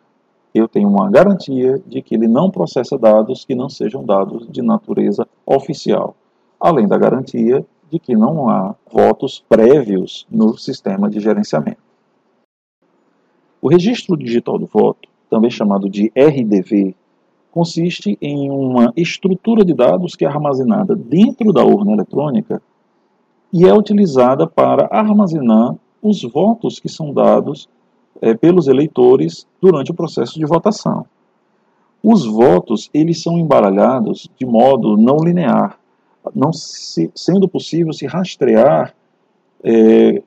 eu 0.53 0.67
tenho 0.67 0.87
uma 0.87 1.09
garantia 1.09 1.81
de 1.85 2.01
que 2.01 2.15
ele 2.15 2.27
não 2.27 2.49
processa 2.49 2.97
dados 2.97 3.43
que 3.43 3.53
não 3.53 3.69
sejam 3.69 4.05
dados 4.05 4.47
de 4.49 4.61
natureza 4.61 5.27
oficial, 5.45 6.15
além 6.59 6.87
da 6.87 6.97
garantia 6.97 7.65
de 7.91 7.99
que 7.99 8.15
não 8.15 8.49
há 8.49 8.73
votos 8.89 9.43
prévios 9.47 10.25
no 10.31 10.57
sistema 10.57 11.09
de 11.09 11.19
gerenciamento. 11.19 11.83
O 13.61 13.67
registro 13.67 14.15
digital 14.15 14.57
do 14.57 14.65
voto, 14.65 15.09
também 15.29 15.49
chamado 15.49 15.89
de 15.89 16.11
RDV, 16.15 16.95
consiste 17.55 18.17
em 18.21 18.51
uma 18.51 18.91
estrutura 18.97 19.63
de 19.63 19.73
dados 19.73 20.13
que 20.13 20.25
é 20.25 20.27
armazenada 20.27 20.93
dentro 20.93 21.53
da 21.53 21.63
urna 21.63 21.93
eletrônica 21.93 22.61
e 23.53 23.63
é 23.63 23.73
utilizada 23.73 24.45
para 24.45 24.89
armazenar 24.91 25.73
os 26.01 26.21
votos 26.21 26.81
que 26.81 26.89
são 26.89 27.13
dados 27.13 27.69
é, 28.21 28.33
pelos 28.33 28.67
eleitores 28.67 29.47
durante 29.61 29.89
o 29.89 29.93
processo 29.93 30.37
de 30.37 30.45
votação. 30.45 31.05
Os 32.03 32.25
votos 32.25 32.89
eles 32.93 33.23
são 33.23 33.37
embaralhados 33.37 34.29
de 34.37 34.45
modo 34.45 34.97
não 34.97 35.15
linear, 35.23 35.79
não 36.35 36.51
se, 36.51 37.09
sendo 37.15 37.47
possível 37.47 37.93
se 37.93 38.05
rastrear 38.05 38.93
é, 39.63 40.21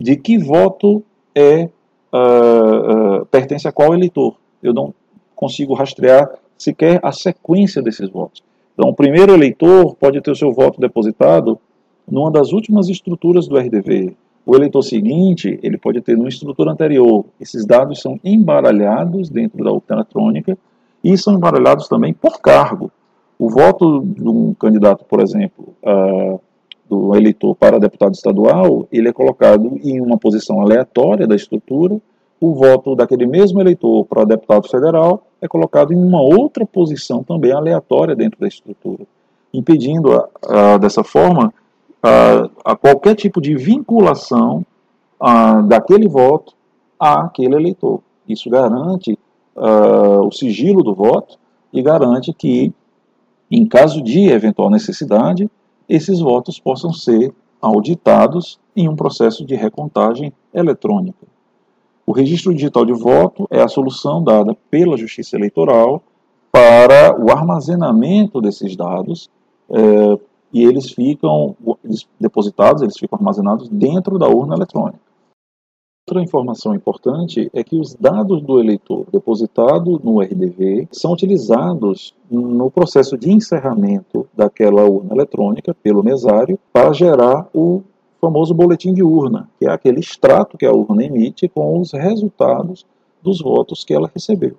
de 0.00 0.16
que 0.16 0.36
voto 0.36 1.00
é 1.32 1.68
uh, 2.12 3.20
uh, 3.20 3.26
pertence 3.26 3.68
a 3.68 3.72
qual 3.72 3.94
eleitor. 3.94 4.34
Eu 4.60 4.74
não 4.74 4.92
consigo 5.36 5.74
rastrear 5.74 6.39
sequer 6.62 7.00
a 7.02 7.12
sequência 7.12 7.80
desses 7.82 8.08
votos. 8.08 8.42
Então, 8.74 8.90
o 8.90 8.94
primeiro 8.94 9.32
eleitor 9.32 9.94
pode 9.96 10.20
ter 10.20 10.30
o 10.30 10.36
seu 10.36 10.52
voto 10.52 10.80
depositado 10.80 11.58
numa 12.10 12.30
das 12.30 12.52
últimas 12.52 12.88
estruturas 12.88 13.46
do 13.46 13.56
RDV. 13.56 14.14
O 14.44 14.56
eleitor 14.56 14.82
seguinte, 14.82 15.58
ele 15.62 15.78
pode 15.78 16.00
ter 16.00 16.16
numa 16.16 16.28
estrutura 16.28 16.72
anterior. 16.72 17.24
Esses 17.40 17.64
dados 17.64 18.00
são 18.00 18.18
embaralhados 18.24 19.28
dentro 19.28 19.62
da 19.62 19.70
urna 19.70 19.84
eletrônica 19.90 20.58
e 21.04 21.16
são 21.16 21.34
embaralhados 21.34 21.88
também 21.88 22.12
por 22.12 22.40
cargo. 22.40 22.90
O 23.38 23.48
voto 23.48 24.00
de 24.00 24.28
um 24.28 24.54
candidato, 24.54 25.04
por 25.04 25.20
exemplo, 25.20 25.74
uh, 25.82 26.40
do 26.88 27.14
eleitor 27.14 27.54
para 27.54 27.78
deputado 27.78 28.14
estadual, 28.14 28.86
ele 28.90 29.08
é 29.08 29.12
colocado 29.12 29.78
em 29.82 30.00
uma 30.00 30.18
posição 30.18 30.60
aleatória 30.60 31.26
da 31.26 31.36
estrutura. 31.36 32.00
O 32.40 32.54
voto 32.54 32.96
daquele 32.96 33.26
mesmo 33.26 33.60
eleitor 33.60 34.06
para 34.06 34.24
deputado 34.24 34.66
federal 34.66 35.26
é 35.42 35.46
colocado 35.46 35.92
em 35.92 35.96
uma 35.96 36.22
outra 36.22 36.64
posição 36.64 37.22
também 37.22 37.52
aleatória 37.52 38.16
dentro 38.16 38.40
da 38.40 38.48
estrutura, 38.48 39.04
impedindo, 39.52 40.12
a, 40.12 40.28
a, 40.48 40.78
dessa 40.78 41.04
forma, 41.04 41.52
a, 42.02 42.48
a, 42.64 42.76
qualquer 42.76 43.14
tipo 43.14 43.42
de 43.42 43.54
vinculação 43.56 44.64
daquele 45.68 46.08
voto 46.08 46.54
àquele 46.98 47.54
eleitor. 47.54 48.00
Isso 48.26 48.48
garante 48.48 49.18
o 49.54 50.30
sigilo 50.32 50.82
do 50.82 50.94
voto 50.94 51.38
e 51.70 51.82
garante 51.82 52.32
que, 52.32 52.72
em 53.50 53.66
caso 53.66 54.00
de 54.00 54.30
eventual 54.30 54.70
necessidade, 54.70 55.50
esses 55.86 56.20
votos 56.20 56.58
possam 56.58 56.90
ser 56.90 57.34
auditados 57.60 58.58
em 58.74 58.88
um 58.88 58.96
processo 58.96 59.44
de 59.44 59.54
recontagem 59.54 60.32
eletrônica. 60.54 61.26
O 62.10 62.12
registro 62.12 62.52
digital 62.52 62.84
de 62.84 62.92
voto 62.92 63.46
é 63.48 63.62
a 63.62 63.68
solução 63.68 64.20
dada 64.20 64.52
pela 64.68 64.96
Justiça 64.96 65.36
Eleitoral 65.36 66.02
para 66.50 67.16
o 67.16 67.30
armazenamento 67.30 68.40
desses 68.40 68.74
dados 68.74 69.30
é, 69.70 70.18
e 70.52 70.64
eles 70.64 70.90
ficam 70.90 71.54
depositados, 72.18 72.82
eles 72.82 72.98
ficam 72.98 73.16
armazenados 73.16 73.68
dentro 73.68 74.18
da 74.18 74.26
urna 74.26 74.56
eletrônica. 74.56 74.98
Outra 76.08 76.20
informação 76.20 76.74
importante 76.74 77.48
é 77.54 77.62
que 77.62 77.78
os 77.78 77.94
dados 77.94 78.42
do 78.42 78.58
eleitor 78.58 79.06
depositado 79.12 80.00
no 80.02 80.20
RDV 80.20 80.88
são 80.90 81.12
utilizados 81.12 82.12
no 82.28 82.72
processo 82.72 83.16
de 83.16 83.30
encerramento 83.30 84.26
daquela 84.36 84.82
urna 84.82 85.14
eletrônica 85.14 85.72
pelo 85.80 86.02
mesário 86.02 86.58
para 86.72 86.92
gerar 86.92 87.48
o 87.54 87.84
famoso 88.20 88.54
boletim 88.54 88.92
de 88.92 89.02
urna, 89.02 89.48
que 89.58 89.66
é 89.66 89.70
aquele 89.70 90.00
extrato 90.00 90.58
que 90.58 90.66
a 90.66 90.72
urna 90.72 91.04
emite 91.04 91.48
com 91.48 91.78
os 91.78 91.92
resultados 91.92 92.86
dos 93.22 93.40
votos 93.40 93.84
que 93.84 93.94
ela 93.94 94.10
recebeu. 94.12 94.56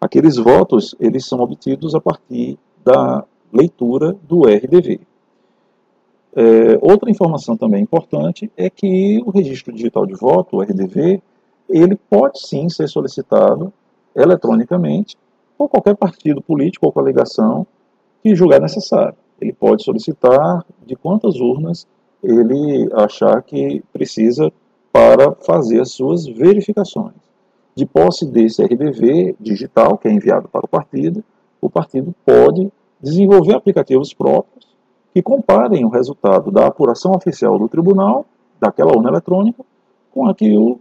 Aqueles 0.00 0.36
votos 0.36 0.94
eles 1.00 1.26
são 1.26 1.40
obtidos 1.40 1.94
a 1.94 2.00
partir 2.00 2.58
da 2.84 3.24
leitura 3.52 4.16
do 4.26 4.42
RDV. 4.42 5.00
É, 6.34 6.78
outra 6.82 7.10
informação 7.10 7.56
também 7.56 7.82
importante 7.82 8.50
é 8.56 8.68
que 8.68 9.22
o 9.24 9.30
registro 9.30 9.72
digital 9.72 10.04
de 10.04 10.14
voto, 10.14 10.56
o 10.56 10.60
RDV, 10.60 11.22
ele 11.68 11.96
pode 11.96 12.40
sim 12.46 12.68
ser 12.68 12.88
solicitado 12.88 13.72
eletronicamente 14.14 15.16
por 15.56 15.68
qualquer 15.68 15.96
partido 15.96 16.42
político 16.42 16.86
ou 16.86 16.92
coligação 16.92 17.66
que 18.22 18.34
julgar 18.34 18.60
necessário. 18.60 19.16
Ele 19.40 19.52
pode 19.52 19.82
solicitar 19.82 20.64
de 20.84 20.94
quantas 20.94 21.36
urnas 21.40 21.86
ele 22.26 22.88
achar 22.92 23.42
que 23.42 23.82
precisa 23.92 24.52
para 24.92 25.34
fazer 25.34 25.80
as 25.80 25.92
suas 25.92 26.26
verificações. 26.26 27.14
De 27.74 27.84
posse 27.84 28.26
desse 28.26 28.62
RDV 28.62 29.36
digital, 29.38 29.98
que 29.98 30.08
é 30.08 30.12
enviado 30.12 30.48
para 30.48 30.64
o 30.64 30.68
partido, 30.68 31.22
o 31.60 31.68
partido 31.68 32.14
pode 32.24 32.70
desenvolver 33.00 33.54
aplicativos 33.54 34.12
próprios 34.14 34.66
que 35.12 35.22
comparem 35.22 35.84
o 35.84 35.88
resultado 35.88 36.50
da 36.50 36.66
apuração 36.66 37.12
oficial 37.12 37.58
do 37.58 37.68
tribunal, 37.68 38.26
daquela 38.60 38.94
urna 38.94 39.10
eletrônica, 39.10 39.64
com 40.12 40.26
a 40.26 40.34
que 40.34 40.56
o, 40.56 40.78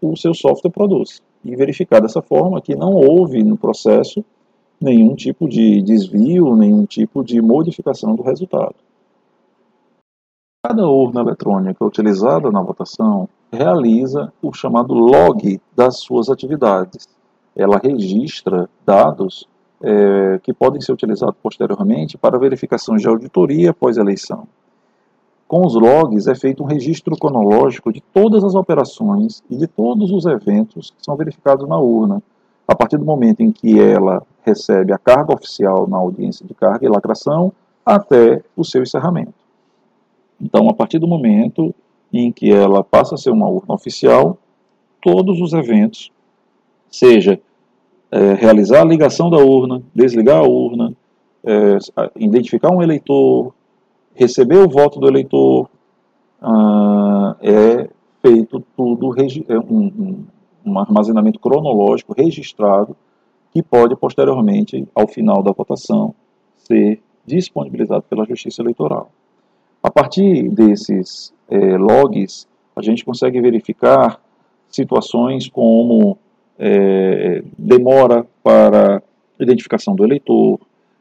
o 0.00 0.16
seu 0.16 0.34
software 0.34 0.70
produz. 0.70 1.22
E 1.44 1.56
verificar 1.56 2.00
dessa 2.00 2.22
forma 2.22 2.60
que 2.60 2.74
não 2.74 2.92
houve 2.94 3.42
no 3.42 3.56
processo 3.56 4.24
nenhum 4.80 5.14
tipo 5.14 5.48
de 5.48 5.82
desvio, 5.82 6.54
nenhum 6.56 6.84
tipo 6.84 7.24
de 7.24 7.40
modificação 7.40 8.14
do 8.14 8.22
resultado. 8.22 8.74
Cada 10.66 10.88
urna 10.88 11.20
eletrônica 11.20 11.84
utilizada 11.84 12.50
na 12.50 12.62
votação 12.62 13.28
realiza 13.52 14.32
o 14.40 14.50
chamado 14.50 14.94
log 14.94 15.60
das 15.76 15.98
suas 15.98 16.30
atividades. 16.30 17.06
Ela 17.54 17.76
registra 17.76 18.66
dados 18.82 19.46
é, 19.82 20.40
que 20.42 20.54
podem 20.54 20.80
ser 20.80 20.92
utilizados 20.92 21.34
posteriormente 21.42 22.16
para 22.16 22.38
verificação 22.38 22.96
de 22.96 23.06
auditoria 23.06 23.72
após 23.72 23.98
eleição. 23.98 24.48
Com 25.46 25.66
os 25.66 25.74
logs 25.74 26.26
é 26.28 26.34
feito 26.34 26.62
um 26.62 26.66
registro 26.66 27.14
cronológico 27.14 27.92
de 27.92 28.00
todas 28.00 28.42
as 28.42 28.54
operações 28.54 29.44
e 29.50 29.56
de 29.58 29.66
todos 29.66 30.10
os 30.10 30.24
eventos 30.24 30.92
que 30.92 31.04
são 31.04 31.14
verificados 31.14 31.68
na 31.68 31.78
urna, 31.78 32.22
a 32.66 32.74
partir 32.74 32.96
do 32.96 33.04
momento 33.04 33.42
em 33.42 33.52
que 33.52 33.78
ela 33.78 34.22
recebe 34.42 34.94
a 34.94 34.98
carga 34.98 35.34
oficial 35.34 35.86
na 35.86 35.98
audiência 35.98 36.46
de 36.46 36.54
carga 36.54 36.86
e 36.86 36.88
lacração 36.88 37.52
até 37.84 38.42
o 38.56 38.64
seu 38.64 38.82
encerramento. 38.82 39.43
Então, 40.40 40.68
a 40.68 40.74
partir 40.74 40.98
do 40.98 41.06
momento 41.06 41.74
em 42.12 42.30
que 42.30 42.50
ela 42.50 42.82
passa 42.82 43.14
a 43.14 43.18
ser 43.18 43.30
uma 43.30 43.48
urna 43.48 43.74
oficial, 43.74 44.38
todos 45.00 45.40
os 45.40 45.52
eventos, 45.52 46.12
seja 46.90 47.40
é, 48.10 48.34
realizar 48.34 48.82
a 48.82 48.84
ligação 48.84 49.28
da 49.28 49.38
urna, 49.38 49.82
desligar 49.94 50.38
a 50.38 50.46
urna, 50.46 50.94
é, 51.44 51.78
identificar 52.16 52.70
um 52.70 52.82
eleitor, 52.82 53.52
receber 54.14 54.58
o 54.58 54.68
voto 54.68 55.00
do 55.00 55.08
eleitor, 55.08 55.68
ah, 56.40 57.36
é 57.40 57.88
feito 58.22 58.62
tudo, 58.76 59.14
é 59.48 59.58
um, 59.58 59.86
um, 59.86 60.24
um 60.64 60.78
armazenamento 60.78 61.38
cronológico 61.38 62.14
registrado 62.14 62.96
que 63.50 63.62
pode 63.62 63.96
posteriormente, 63.96 64.86
ao 64.94 65.06
final 65.06 65.42
da 65.42 65.52
votação, 65.52 66.14
ser 66.56 67.00
disponibilizado 67.26 68.04
pela 68.08 68.26
Justiça 68.26 68.62
Eleitoral. 68.62 69.10
A 69.84 69.90
partir 69.90 70.48
desses 70.48 71.30
é, 71.46 71.76
logs, 71.76 72.48
a 72.74 72.80
gente 72.80 73.04
consegue 73.04 73.38
verificar 73.38 74.18
situações 74.66 75.46
como 75.46 76.16
é, 76.58 77.44
demora 77.58 78.26
para 78.42 79.02
identificação 79.38 79.94
do 79.94 80.02
eleitor, 80.02 80.58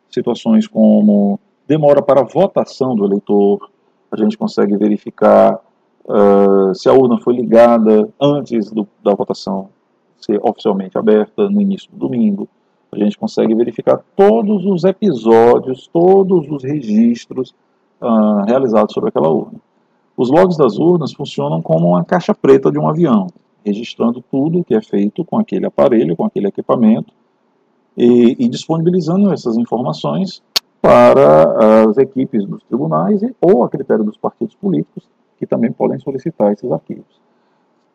situações 0.09 0.67
como 0.67 1.39
demora 1.65 2.01
para 2.01 2.23
votação 2.23 2.93
do 2.93 3.05
eleitor, 3.05 3.69
a 4.11 4.17
gente 4.17 4.37
consegue 4.37 4.75
verificar 4.75 5.61
uh, 6.05 6.75
se 6.75 6.89
a 6.89 6.93
urna 6.93 7.17
foi 7.21 7.35
ligada 7.35 8.09
antes 8.19 8.69
do, 8.69 8.85
da 9.01 9.15
votação 9.15 9.69
ser 10.17 10.39
oficialmente 10.43 10.97
aberta 10.97 11.49
no 11.49 11.61
início 11.61 11.89
do 11.89 11.97
domingo. 11.97 12.49
A 12.91 12.97
gente 12.97 13.17
consegue 13.17 13.55
verificar 13.55 14.03
todos 14.13 14.65
os 14.65 14.83
episódios, 14.83 15.87
todos 15.87 16.51
os 16.51 16.63
registros 16.63 17.55
uh, 18.03 18.45
realizados 18.45 18.93
sobre 18.93 19.09
aquela 19.09 19.29
urna. 19.29 19.59
Os 20.15 20.29
logs 20.29 20.57
das 20.57 20.77
urnas 20.77 21.13
funcionam 21.13 21.61
como 21.61 21.89
uma 21.89 22.03
caixa 22.03 22.33
preta 22.33 22.71
de 22.71 22.77
um 22.77 22.87
avião, 22.87 23.27
registrando 23.65 24.23
tudo 24.29 24.59
o 24.59 24.63
que 24.63 24.75
é 24.75 24.81
feito 24.81 25.25
com 25.25 25.37
aquele 25.37 25.65
aparelho, 25.65 26.15
com 26.15 26.25
aquele 26.25 26.47
equipamento, 26.47 27.13
e, 27.97 28.35
e 28.39 28.47
disponibilizando 28.47 29.31
essas 29.31 29.57
informações 29.57 30.41
para 30.81 31.85
as 31.85 31.97
equipes 31.97 32.45
dos 32.45 32.61
tribunais 32.63 33.21
ou 33.39 33.63
a 33.63 33.69
critério 33.69 34.03
dos 34.03 34.17
partidos 34.17 34.55
políticos, 34.55 35.07
que 35.39 35.47
também 35.47 35.71
podem 35.71 35.97
solicitar 35.99 36.51
esses 36.51 36.69
arquivos. 36.71 37.21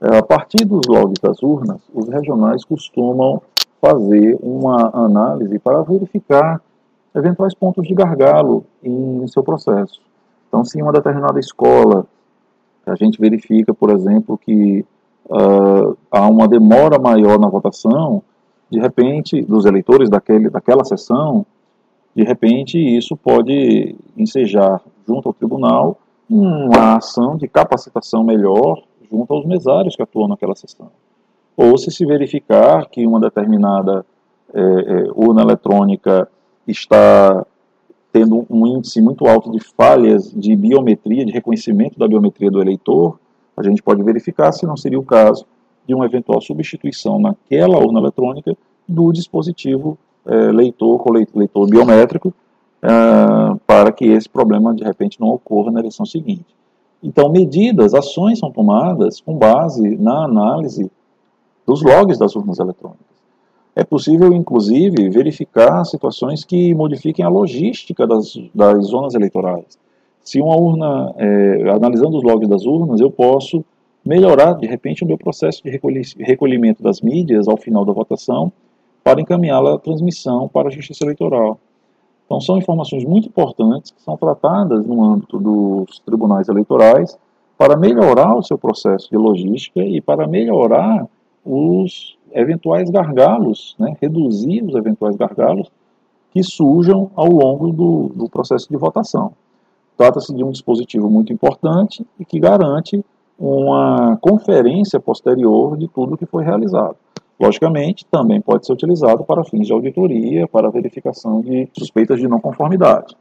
É, 0.00 0.18
a 0.18 0.22
partir 0.22 0.64
dos 0.64 0.86
logs 0.88 1.20
das 1.20 1.42
urnas, 1.42 1.80
os 1.92 2.08
regionais 2.08 2.64
costumam 2.64 3.42
fazer 3.80 4.38
uma 4.40 4.90
análise 4.94 5.58
para 5.58 5.82
verificar 5.82 6.60
eventuais 7.14 7.54
pontos 7.54 7.86
de 7.86 7.94
gargalo 7.94 8.64
em 8.82 9.26
seu 9.28 9.42
processo. 9.42 10.00
Então, 10.48 10.64
se 10.64 10.78
em 10.78 10.82
uma 10.82 10.92
determinada 10.92 11.38
escola 11.38 12.06
a 12.86 12.94
gente 12.94 13.20
verifica, 13.20 13.74
por 13.74 13.90
exemplo, 13.90 14.38
que 14.38 14.84
uh, 15.26 15.96
há 16.10 16.26
uma 16.26 16.48
demora 16.48 16.98
maior 16.98 17.38
na 17.38 17.48
votação, 17.48 18.22
de 18.70 18.78
repente, 18.78 19.42
dos 19.42 19.66
eleitores 19.66 20.08
daquele, 20.08 20.48
daquela 20.48 20.84
sessão, 20.84 21.44
de 22.14 22.24
repente 22.24 22.78
isso 22.78 23.16
pode 23.16 23.94
ensejar 24.16 24.80
junto 25.06 25.28
ao 25.28 25.34
tribunal 25.34 25.98
uma 26.28 26.96
ação 26.96 27.36
de 27.36 27.46
capacitação 27.48 28.22
melhor 28.22 28.82
junto 29.10 29.32
aos 29.32 29.46
mesários 29.46 29.96
que 29.96 30.02
atuam 30.02 30.28
naquela 30.28 30.54
sessão. 30.54 30.90
Ou 31.56 31.78
se 31.78 31.90
se 31.90 32.04
verificar 32.04 32.88
que 32.88 33.06
uma 33.06 33.20
determinada 33.20 34.04
é, 34.52 34.60
é, 34.60 35.10
urna 35.14 35.42
eletrônica 35.42 36.28
está 36.70 37.44
tendo 38.12 38.46
um 38.48 38.66
índice 38.66 39.00
muito 39.00 39.26
alto 39.26 39.50
de 39.50 39.61
falhas 39.61 40.33
de 40.33 40.54
biometria, 40.57 41.24
de 41.24 41.33
reconhecimento 41.33 41.98
da 41.98 42.09
biometria 42.09 42.50
do 42.50 42.61
eleitor, 42.61 43.18
a 43.57 43.62
gente 43.62 43.83
pode 43.83 44.02
verificar 44.02 44.52
se 44.52 44.66
não 44.66 44.76
seria 44.76 44.98
o 44.98 45.04
caso 45.04 45.44
de 45.87 45.94
uma 45.94 46.07
eventual 46.07 46.40
substituição 46.40 47.18
naquela 47.18 47.78
urna 47.78 48.00
eletrônica 48.00 48.57
do 48.88 49.12
dispositivo 49.12 49.98
é, 50.26 50.52
leitor 50.52 51.02
leitor 51.35 51.68
biométrico 51.68 52.33
é, 52.83 52.88
para 53.66 53.90
que 53.90 54.04
esse 54.04 54.28
problema 54.28 54.74
de 54.74 54.85
repente 54.85 55.20
não 55.20 55.28
ocorra 55.28 55.72
na 55.72 55.81
eleição 55.81 56.07
seguinte. 56.07 56.46
Então, 57.02 57.31
medidas, 57.31 57.94
ações 57.94 58.38
são 58.38 58.50
tomadas 58.50 59.20
com 59.20 59.37
base 59.37 59.96
na 59.96 60.24
análise 60.24 60.90
dos 61.66 61.83
logs 61.83 62.18
das 62.18 62.35
urnas 62.35 62.59
eletrônicas. 62.59 63.07
É 63.74 63.85
possível, 63.85 64.33
inclusive, 64.33 65.09
verificar 65.09 65.85
situações 65.85 66.44
que 66.44 66.74
modifiquem 66.74 67.24
a 67.24 67.28
logística 67.28 68.07
das, 68.07 68.37
das 68.54 68.87
zonas 68.87 69.14
eleitorais. 69.14 69.78
Se 70.20 70.40
uma 70.40 70.57
urna, 70.57 71.14
é, 71.16 71.70
analisando 71.70 72.18
os 72.18 72.22
logs 72.22 72.48
das 72.48 72.66
urnas, 72.66 73.00
eu 73.00 73.11
posso 73.11 73.64
melhorar, 74.04 74.54
de 74.54 74.66
repente, 74.66 75.04
o 75.04 75.07
meu 75.07 75.16
processo 75.16 75.62
de 75.62 75.70
recolhimento 76.18 76.83
das 76.83 77.00
mídias 77.00 77.48
ao 77.48 77.57
final 77.57 77.85
da 77.85 77.92
votação 77.92 78.52
para 79.02 79.20
encaminhá-la 79.20 79.76
à 79.76 79.78
transmissão 79.78 80.48
para 80.48 80.68
a 80.68 80.70
Justiça 80.70 81.04
Eleitoral. 81.04 81.59
Então, 82.26 82.42
são 82.42 82.59
informações 82.59 83.04
muito 83.04 83.28
importantes 83.28 83.90
que 83.90 84.02
são 84.02 84.18
tratadas 84.18 84.87
no 84.87 85.02
âmbito 85.02 85.38
dos 85.38 85.98
tribunais 86.00 86.46
eleitorais 86.48 87.18
para 87.57 87.74
melhorar 87.74 88.35
o 88.35 88.42
seu 88.42 88.59
processo 88.59 89.09
de 89.09 89.16
logística 89.16 89.81
e 89.81 89.98
para 89.98 90.26
melhorar 90.26 91.07
os 91.42 92.17
eventuais 92.32 92.90
gargalos, 92.90 93.74
né, 93.78 93.96
reduzir 94.00 94.62
os 94.62 94.74
eventuais 94.74 95.16
gargalos 95.16 95.70
que 96.30 96.42
surjam 96.42 97.10
ao 97.14 97.28
longo 97.28 97.72
do, 97.72 98.12
do 98.14 98.28
processo 98.28 98.68
de 98.68 98.76
votação. 98.76 99.32
Trata-se 99.96 100.34
de 100.34 100.44
um 100.44 100.50
dispositivo 100.50 101.10
muito 101.10 101.32
importante 101.32 102.06
e 102.18 102.24
que 102.24 102.38
garante 102.38 103.04
uma 103.38 104.16
conferência 104.20 105.00
posterior 105.00 105.76
de 105.76 105.88
tudo 105.88 106.16
que 106.16 106.26
foi 106.26 106.44
realizado. 106.44 106.96
Logicamente, 107.40 108.04
também 108.06 108.40
pode 108.40 108.66
ser 108.66 108.72
utilizado 108.72 109.22
para 109.24 109.44
fins 109.44 109.66
de 109.66 109.72
auditoria, 109.72 110.48
para 110.48 110.70
verificação 110.70 111.40
de 111.40 111.68
suspeitas 111.76 112.18
de 112.18 112.26
não 112.26 112.40
conformidade. 112.40 113.16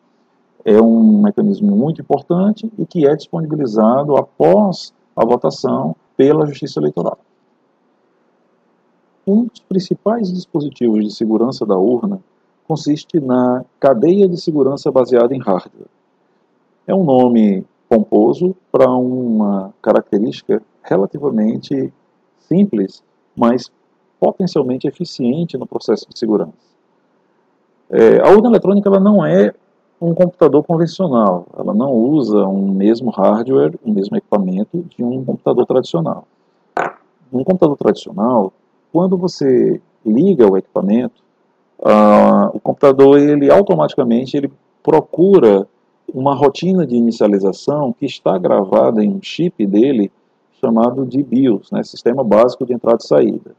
É 0.66 0.82
um 0.82 1.22
mecanismo 1.22 1.76
muito 1.76 2.02
importante 2.02 2.72
e 2.78 2.86
que 2.86 3.08
é 3.08 3.16
disponibilizado 3.16 4.18
após 4.18 4.92
a 5.16 5.24
votação 5.24 5.96
pela 6.16 6.48
Justiça 6.48 6.80
Eleitoral. 6.80 7.20
Um 9.28 9.44
dos 9.44 9.60
principais 9.60 10.32
dispositivos 10.32 11.04
de 11.04 11.14
segurança 11.14 11.66
da 11.66 11.78
urna 11.78 12.22
consiste 12.66 13.20
na 13.20 13.66
cadeia 13.78 14.26
de 14.26 14.40
segurança 14.40 14.90
baseada 14.90 15.36
em 15.36 15.40
hardware. 15.40 15.90
É 16.88 16.96
um 16.96 17.04
nome 17.04 17.66
pomposo 17.90 18.56
para 18.72 18.90
uma 18.90 19.74
característica 19.82 20.62
relativamente 20.82 21.94
simples, 22.48 23.04
mas 23.36 23.70
potencialmente 24.18 24.88
eficiente 24.88 25.58
no 25.58 25.68
processo 25.68 26.08
de 26.10 26.18
segurança. 26.18 26.54
É, 27.90 28.22
a 28.22 28.32
urna 28.32 28.48
eletrônica 28.48 28.88
ela 28.88 29.00
não 29.00 29.26
é 29.26 29.54
um 30.00 30.14
computador 30.14 30.64
convencional, 30.64 31.46
ela 31.58 31.74
não 31.74 31.92
usa 31.92 32.48
um 32.48 32.72
mesmo 32.72 33.10
hardware, 33.10 33.78
um 33.86 33.92
mesmo 33.92 34.16
equipamento 34.16 34.86
de 34.96 35.04
um 35.04 35.26
computador 35.26 35.66
tradicional. 35.66 36.26
Um 37.34 37.44
computador 37.44 37.76
tradicional, 37.76 38.54
quando 38.92 39.18
você 39.18 39.82
liga 40.06 40.50
o 40.50 40.58
equipamento, 40.58 41.22
uh, 41.80 42.56
o 42.56 42.60
computador 42.60 43.20
ele 43.20 43.52
automaticamente 43.52 44.38
ele 44.38 44.52
procura 44.82 45.68
uma 46.14 46.34
rotina 46.34 46.88
de 46.88 46.96
inicialização 46.96 47.94
que 47.94 48.06
está 48.06 48.38
gravada 48.38 49.04
em 49.04 49.14
um 49.14 49.20
chip 49.22 49.66
dele 49.66 50.12
chamado 50.62 51.06
de 51.06 51.22
BIOS, 51.22 51.72
né, 51.72 51.84
Sistema 51.84 52.24
Básico 52.24 52.66
de 52.66 52.74
Entrada 52.74 53.00
e 53.02 53.08
Saída. 53.08 53.52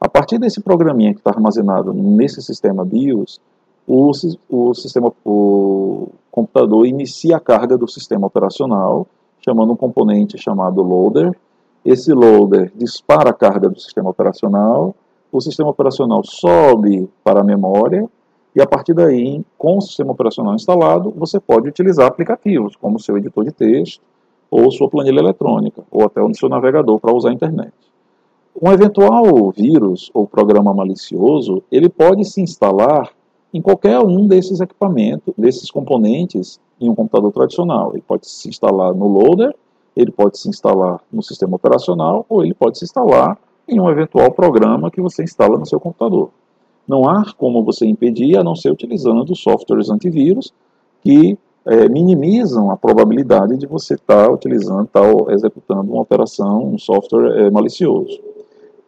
A 0.00 0.08
partir 0.08 0.38
desse 0.38 0.60
programinha 0.60 1.12
que 1.12 1.20
está 1.20 1.30
armazenado 1.30 1.92
nesse 1.92 2.40
sistema 2.40 2.84
BIOS, 2.84 3.40
o, 3.86 4.10
o, 4.48 4.74
sistema, 4.74 5.12
o 5.24 6.08
computador 6.30 6.86
inicia 6.86 7.36
a 7.36 7.40
carga 7.40 7.76
do 7.76 7.88
sistema 7.88 8.26
operacional, 8.26 9.06
chamando 9.40 9.72
um 9.72 9.76
componente 9.76 10.38
chamado 10.38 10.82
loader, 10.82 11.36
esse 11.84 12.12
loader 12.12 12.72
dispara 12.74 13.30
a 13.30 13.34
carga 13.34 13.68
do 13.68 13.78
sistema 13.80 14.10
operacional, 14.10 14.94
o 15.30 15.40
sistema 15.40 15.70
operacional 15.70 16.22
sobe 16.24 17.08
para 17.22 17.40
a 17.40 17.44
memória 17.44 18.08
e 18.54 18.60
a 18.60 18.66
partir 18.66 18.94
daí, 18.94 19.44
com 19.56 19.78
o 19.78 19.80
sistema 19.80 20.12
operacional 20.12 20.54
instalado, 20.54 21.12
você 21.16 21.38
pode 21.38 21.68
utilizar 21.68 22.06
aplicativos 22.06 22.74
como 22.76 22.98
seu 22.98 23.16
editor 23.16 23.44
de 23.44 23.52
texto 23.52 24.02
ou 24.50 24.70
sua 24.70 24.88
planilha 24.88 25.20
eletrônica 25.20 25.82
ou 25.90 26.04
até 26.04 26.22
o 26.22 26.34
seu 26.34 26.48
navegador 26.48 26.98
para 26.98 27.14
usar 27.14 27.30
a 27.30 27.32
internet. 27.32 27.72
Um 28.60 28.72
eventual 28.72 29.52
vírus 29.52 30.10
ou 30.12 30.26
programa 30.26 30.74
malicioso, 30.74 31.62
ele 31.70 31.88
pode 31.88 32.24
se 32.24 32.40
instalar 32.40 33.10
em 33.54 33.62
qualquer 33.62 34.00
um 34.00 34.26
desses 34.26 34.60
equipamentos, 34.60 35.32
desses 35.38 35.70
componentes 35.70 36.58
em 36.80 36.88
um 36.88 36.94
computador 36.94 37.32
tradicional. 37.32 37.92
Ele 37.92 38.02
pode 38.02 38.28
se 38.28 38.48
instalar 38.48 38.94
no 38.94 39.06
loader 39.06 39.54
ele 39.98 40.12
pode 40.12 40.38
se 40.38 40.48
instalar 40.48 41.00
no 41.12 41.22
sistema 41.22 41.56
operacional 41.56 42.24
ou 42.28 42.44
ele 42.44 42.54
pode 42.54 42.78
se 42.78 42.84
instalar 42.84 43.36
em 43.68 43.80
um 43.80 43.90
eventual 43.90 44.30
programa 44.30 44.92
que 44.92 45.00
você 45.00 45.24
instala 45.24 45.58
no 45.58 45.66
seu 45.66 45.80
computador. 45.80 46.30
Não 46.86 47.08
há 47.08 47.34
como 47.36 47.64
você 47.64 47.84
impedir, 47.84 48.38
a 48.38 48.44
não 48.44 48.54
ser 48.54 48.70
utilizando 48.70 49.34
softwares 49.34 49.90
antivírus 49.90 50.54
que 51.02 51.36
é, 51.66 51.88
minimizam 51.88 52.70
a 52.70 52.76
probabilidade 52.76 53.56
de 53.56 53.66
você 53.66 53.94
estar 53.94 54.26
tá 54.26 54.32
utilizando, 54.32 54.84
estar 54.84 55.02
tá 55.02 55.32
executando 55.32 55.92
uma 55.92 56.02
operação, 56.02 56.64
um 56.64 56.78
software 56.78 57.46
é, 57.46 57.50
malicioso. 57.50 58.20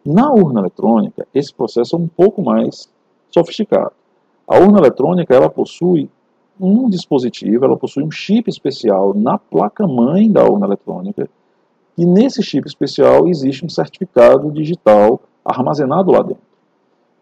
Na 0.03 0.31
urna 0.31 0.61
eletrônica, 0.61 1.27
esse 1.35 1.53
processo 1.53 1.95
é 1.95 1.99
um 1.99 2.07
pouco 2.07 2.41
mais 2.41 2.89
sofisticado. 3.29 3.91
A 4.47 4.57
urna 4.57 4.79
eletrônica 4.79 5.35
ela 5.35 5.49
possui 5.49 6.09
um 6.61 6.87
dispositivo, 6.89 7.65
ela 7.65 7.75
possui 7.75 8.03
um 8.03 8.11
chip 8.11 8.49
especial 8.49 9.13
na 9.13 9.37
placa-mãe 9.37 10.31
da 10.31 10.45
urna 10.45 10.67
eletrônica, 10.67 11.27
e 11.97 12.05
nesse 12.05 12.43
chip 12.43 12.67
especial 12.67 13.27
existe 13.27 13.65
um 13.65 13.69
certificado 13.69 14.49
digital 14.51 15.19
armazenado 15.43 16.11
lá 16.11 16.21
dentro. 16.21 16.43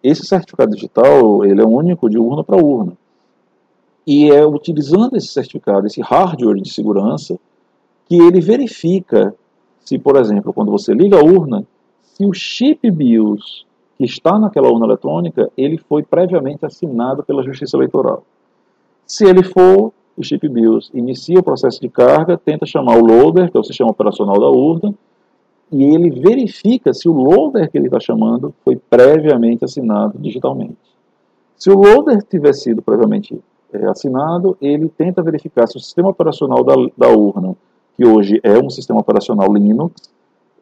Esse 0.04 0.26
certificado 0.26 0.76
digital 0.76 1.46
ele 1.46 1.62
é 1.62 1.66
único 1.66 2.10
de 2.10 2.18
urna 2.18 2.44
para 2.44 2.58
urna. 2.58 2.94
E 4.06 4.30
é 4.30 4.46
utilizando 4.46 5.16
esse 5.16 5.28
certificado, 5.28 5.88
esse 5.88 6.02
hardware 6.02 6.62
de 6.62 6.72
segurança, 6.72 7.38
que 8.08 8.16
ele 8.16 8.42
verifica 8.42 9.36
se, 9.80 9.98
por 9.98 10.16
exemplo, 10.18 10.54
quando 10.54 10.72
você 10.72 10.94
liga 10.94 11.20
a 11.20 11.24
urna, 11.24 11.66
se 12.02 12.26
o 12.26 12.34
chip 12.34 12.90
BIOS 12.92 13.66
que 13.98 14.06
está 14.06 14.40
naquela 14.40 14.70
urna 14.70 14.86
eletrônica, 14.86 15.52
ele 15.58 15.78
foi 15.78 16.04
previamente 16.04 16.66
assinado 16.66 17.24
pela 17.24 17.44
Justiça 17.44 17.76
Eleitoral. 17.76 18.24
Se 19.10 19.26
ele 19.26 19.41
for, 19.41 19.91
o 20.16 20.24
chip 20.24 20.47
BIOS 20.47 20.91
inicia 20.93 21.39
o 21.39 21.43
processo 21.43 21.82
de 21.82 21.89
carga, 21.89 22.38
tenta 22.38 22.64
chamar 22.64 22.95
o 22.95 23.03
loader, 23.03 23.49
que 23.49 23.57
é 23.57 23.60
o 23.60 23.64
sistema 23.64 23.89
operacional 23.89 24.39
da 24.39 24.47
urna, 24.49 24.93
e 25.72 25.84
ele 25.84 26.12
verifica 26.12 26.93
se 26.93 27.10
o 27.10 27.14
loader 27.14 27.72
que 27.72 27.78
ele 27.80 27.88
está 27.88 27.99
chamando 27.99 28.53
foi 28.64 28.76
previamente 28.76 29.66
assinado 29.66 30.14
digitalmente. 30.20 30.78
Se 31.57 31.72
o 31.72 31.74
loader 31.74 32.22
tiver 32.22 32.53
sido 32.53 32.84
previamente 32.84 33.41
é, 33.74 33.84
assinado, 33.88 34.55
ele 34.62 34.88
tenta 34.89 35.24
verificar 35.24 35.66
se 35.66 35.78
o 35.78 35.80
sistema 35.80 36.10
operacional 36.10 36.64
da, 36.64 36.76
da 36.95 37.10
urna, 37.10 37.55
que 37.97 38.05
hoje 38.05 38.39
é 38.43 38.60
um 38.60 38.70
sistema 38.70 38.99
operacional 38.99 39.51
Linux, 39.51 40.07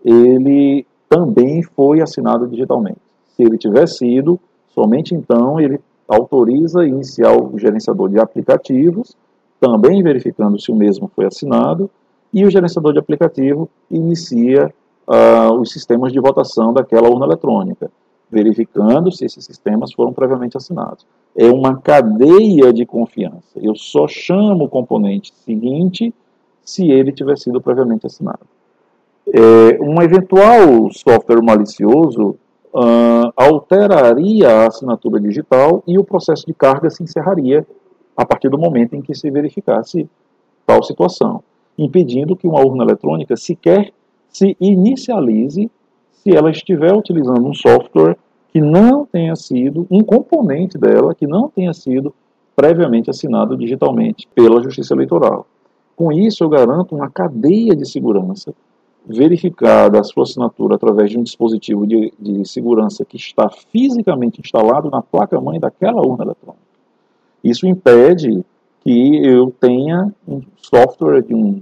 ele 0.06 0.86
também 1.10 1.64
foi 1.64 2.00
assinado 2.00 2.48
digitalmente. 2.48 3.02
Se 3.36 3.44
ele 3.44 3.58
tiver 3.58 3.88
sido, 3.90 4.40
somente 4.74 5.14
então 5.14 5.60
ele 5.60 5.82
autoriza 6.08 6.86
iniciar 6.86 7.36
o 7.36 7.58
gerenciador 7.58 8.10
de 8.10 8.20
aplicativos, 8.20 9.16
também 9.60 10.02
verificando 10.02 10.60
se 10.60 10.72
o 10.72 10.76
mesmo 10.76 11.12
foi 11.16 11.26
assinado, 11.26 11.90
e 12.34 12.46
o 12.46 12.50
gerenciador 12.50 12.94
de 12.94 13.00
aplicativo 13.00 13.70
inicia 13.90 14.74
uh, 15.08 15.54
os 15.54 15.72
sistemas 15.72 16.12
de 16.12 16.20
votação 16.20 16.74
daquela 16.74 17.10
urna 17.10 17.26
eletrônica, 17.26 17.90
verificando 18.30 19.12
se 19.12 19.26
esses 19.26 19.44
sistemas 19.46 19.94
foram 19.94 20.14
previamente 20.14 20.58
assinados. 20.58 21.06
É 21.36 21.50
uma 21.50 21.78
cadeia 21.78 22.74
de 22.74 22.86
confiança. 22.86 23.56
Eu 23.56 23.76
só 23.76 24.08
chamo 24.08 24.66
o 24.66 24.70
componente 24.70 25.34
seguinte 25.46 26.14
se 26.64 26.92
ele 26.92 27.12
tiver 27.12 27.38
sido 27.38 27.62
previamente 27.62 28.06
assinado. 28.06 28.46
É, 29.34 29.82
um 29.82 30.02
eventual 30.02 30.92
software 30.92 31.42
malicioso 31.42 32.36
uh, 32.74 33.32
alteraria 33.36 34.50
a 34.50 34.68
assinatura 34.68 35.20
digital 35.20 35.84
e 35.88 35.98
o 35.98 36.04
processo 36.04 36.46
de 36.46 36.54
carga 36.54 36.90
se 36.90 37.04
encerraria 37.04 37.66
a 38.16 38.26
partir 38.26 38.50
do 38.50 38.58
momento 38.58 38.96
em 38.96 39.02
que 39.02 39.14
se 39.14 39.30
verificasse 39.30 40.10
tal 40.66 40.84
situação, 40.84 41.44
impedindo 41.78 42.36
que 42.36 42.48
uma 42.48 42.66
urna 42.66 42.84
eletrônica 42.84 43.36
sequer 43.36 43.92
se 44.30 44.58
inicialize 44.60 45.70
se 46.12 46.36
ela 46.36 46.52
estiver 46.52 46.94
utilizando 46.94 47.46
um 47.48 47.54
software 47.54 48.18
que 48.52 48.60
não 48.60 49.06
tenha 49.06 49.36
sido, 49.36 49.86
um 49.90 50.02
componente 50.02 50.78
dela 50.78 51.14
que 51.14 51.28
não 51.28 51.48
tenha 51.50 51.74
sido 51.74 52.14
previamente 52.56 53.10
assinado 53.10 53.56
digitalmente 53.56 54.28
pela 54.34 54.62
Justiça 54.62 54.94
Eleitoral. 54.94 55.46
Com 55.96 56.12
isso, 56.12 56.44
eu 56.44 56.50
garanto 56.50 56.96
uma 56.96 57.10
cadeia 57.10 57.76
de 57.76 57.88
segurança 57.88 58.54
verificada 59.08 60.00
a 60.00 60.04
sua 60.04 60.24
assinatura 60.24 60.76
através 60.76 61.10
de 61.10 61.18
um 61.18 61.24
dispositivo 61.24 61.88
de, 61.88 62.14
de 62.20 62.48
segurança 62.48 63.06
que 63.06 63.18
está 63.18 63.50
fisicamente 63.50 64.42
instalado 64.42 64.90
na 64.90 65.02
placa-mãe 65.02 65.60
daquela 65.60 66.06
urna 66.06 66.26
eletrônica. 66.26 66.68
Isso 67.44 67.66
impede 67.66 68.44
que 68.82 69.26
eu 69.26 69.54
tenha 69.60 70.12
um 70.28 70.42
software 70.58 71.22
de 71.22 71.34
um 71.34 71.62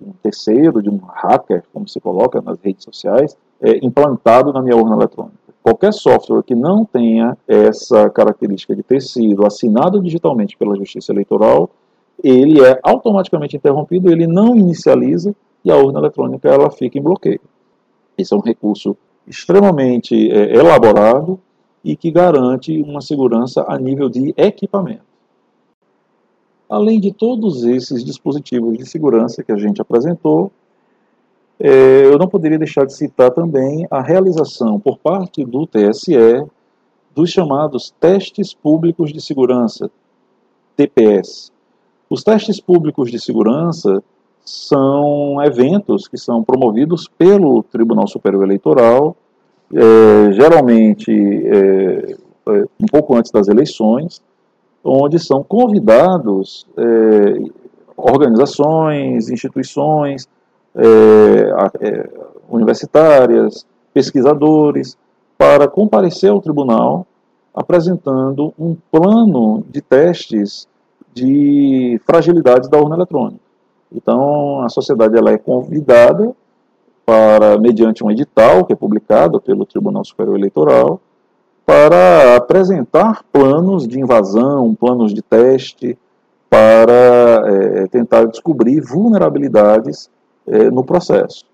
de 0.00 0.08
um 0.08 0.12
terceiro, 0.22 0.82
de 0.82 0.88
um 0.88 0.98
hacker, 0.98 1.62
como 1.72 1.86
se 1.86 2.00
coloca 2.00 2.40
nas 2.40 2.58
redes 2.60 2.84
sociais, 2.84 3.36
é, 3.60 3.84
implantado 3.84 4.52
na 4.52 4.62
minha 4.62 4.76
urna 4.76 4.96
eletrônica. 4.96 5.36
Qualquer 5.62 5.92
software 5.92 6.42
que 6.42 6.54
não 6.54 6.86
tenha 6.86 7.36
essa 7.46 8.08
característica 8.08 8.74
de 8.74 8.82
ter 8.82 9.02
sido 9.02 9.46
assinado 9.46 10.00
digitalmente 10.00 10.56
pela 10.56 10.74
Justiça 10.74 11.12
Eleitoral, 11.12 11.68
ele 12.24 12.64
é 12.64 12.80
automaticamente 12.82 13.56
interrompido, 13.56 14.10
ele 14.10 14.26
não 14.26 14.56
inicializa 14.56 15.34
e 15.64 15.70
a 15.70 15.76
urna 15.76 15.98
eletrônica 15.98 16.48
ela 16.48 16.70
fica 16.70 16.98
em 16.98 17.02
bloqueio. 17.02 17.40
Esse 18.16 18.34
é 18.34 18.36
um 18.36 18.40
recurso 18.40 18.96
extremamente 19.26 20.30
é, 20.30 20.54
elaborado 20.54 21.38
e 21.84 21.96
que 21.96 22.10
garante 22.10 22.80
uma 22.82 23.00
segurança 23.00 23.64
a 23.66 23.78
nível 23.78 24.08
de 24.08 24.34
equipamento. 24.36 25.10
Além 26.68 27.00
de 27.00 27.12
todos 27.12 27.64
esses 27.64 28.04
dispositivos 28.04 28.78
de 28.78 28.86
segurança 28.86 29.42
que 29.42 29.50
a 29.50 29.56
gente 29.56 29.80
apresentou, 29.80 30.52
é, 31.58 32.04
eu 32.06 32.16
não 32.16 32.28
poderia 32.28 32.58
deixar 32.58 32.86
de 32.86 32.94
citar 32.94 33.30
também 33.32 33.86
a 33.90 34.00
realização 34.00 34.78
por 34.78 34.98
parte 34.98 35.44
do 35.44 35.66
TSE 35.66 36.46
dos 37.14 37.30
chamados 37.30 37.92
testes 38.00 38.54
públicos 38.54 39.12
de 39.12 39.20
segurança, 39.20 39.90
TPS. 40.76 41.52
Os 42.08 42.22
testes 42.22 42.60
públicos 42.60 43.10
de 43.10 43.18
segurança 43.18 44.02
são 44.44 45.42
eventos 45.42 46.08
que 46.08 46.16
são 46.16 46.42
promovidos 46.42 47.08
pelo 47.18 47.62
Tribunal 47.62 48.06
Superior 48.06 48.44
Eleitoral, 48.44 49.16
é, 49.72 50.32
geralmente 50.32 51.10
é, 51.10 52.16
é 52.48 52.64
um 52.80 52.86
pouco 52.90 53.14
antes 53.16 53.30
das 53.30 53.48
eleições, 53.48 54.20
onde 54.82 55.18
são 55.18 55.42
convidados 55.42 56.66
é, 56.76 57.50
organizações, 57.96 59.28
instituições 59.28 60.28
é, 60.74 60.84
é, 61.80 62.10
universitárias, 62.48 63.66
pesquisadores, 63.92 64.96
para 65.36 65.68
comparecer 65.68 66.30
ao 66.30 66.40
tribunal 66.40 67.06
apresentando 67.54 68.54
um 68.58 68.76
plano 68.90 69.64
de 69.68 69.80
testes 69.80 70.68
de 71.12 72.00
fragilidades 72.06 72.68
da 72.68 72.78
urna 72.78 72.96
eletrônica. 72.96 73.40
Então, 73.92 74.62
a 74.62 74.68
sociedade 74.68 75.16
ela 75.16 75.30
é 75.30 75.38
convidada 75.38 76.32
para, 77.04 77.58
mediante 77.58 78.04
um 78.04 78.10
edital 78.10 78.64
que 78.64 78.72
é 78.72 78.76
publicado 78.76 79.40
pelo 79.40 79.66
Tribunal 79.66 80.04
Superior 80.04 80.36
Eleitoral, 80.36 81.00
para 81.66 82.36
apresentar 82.36 83.24
planos 83.32 83.86
de 83.86 84.00
invasão, 84.00 84.74
planos 84.74 85.12
de 85.12 85.22
teste, 85.22 85.98
para 86.48 87.42
é, 87.46 87.86
tentar 87.86 88.24
descobrir 88.24 88.80
vulnerabilidades 88.80 90.10
é, 90.46 90.70
no 90.70 90.82
processo. 90.82 91.44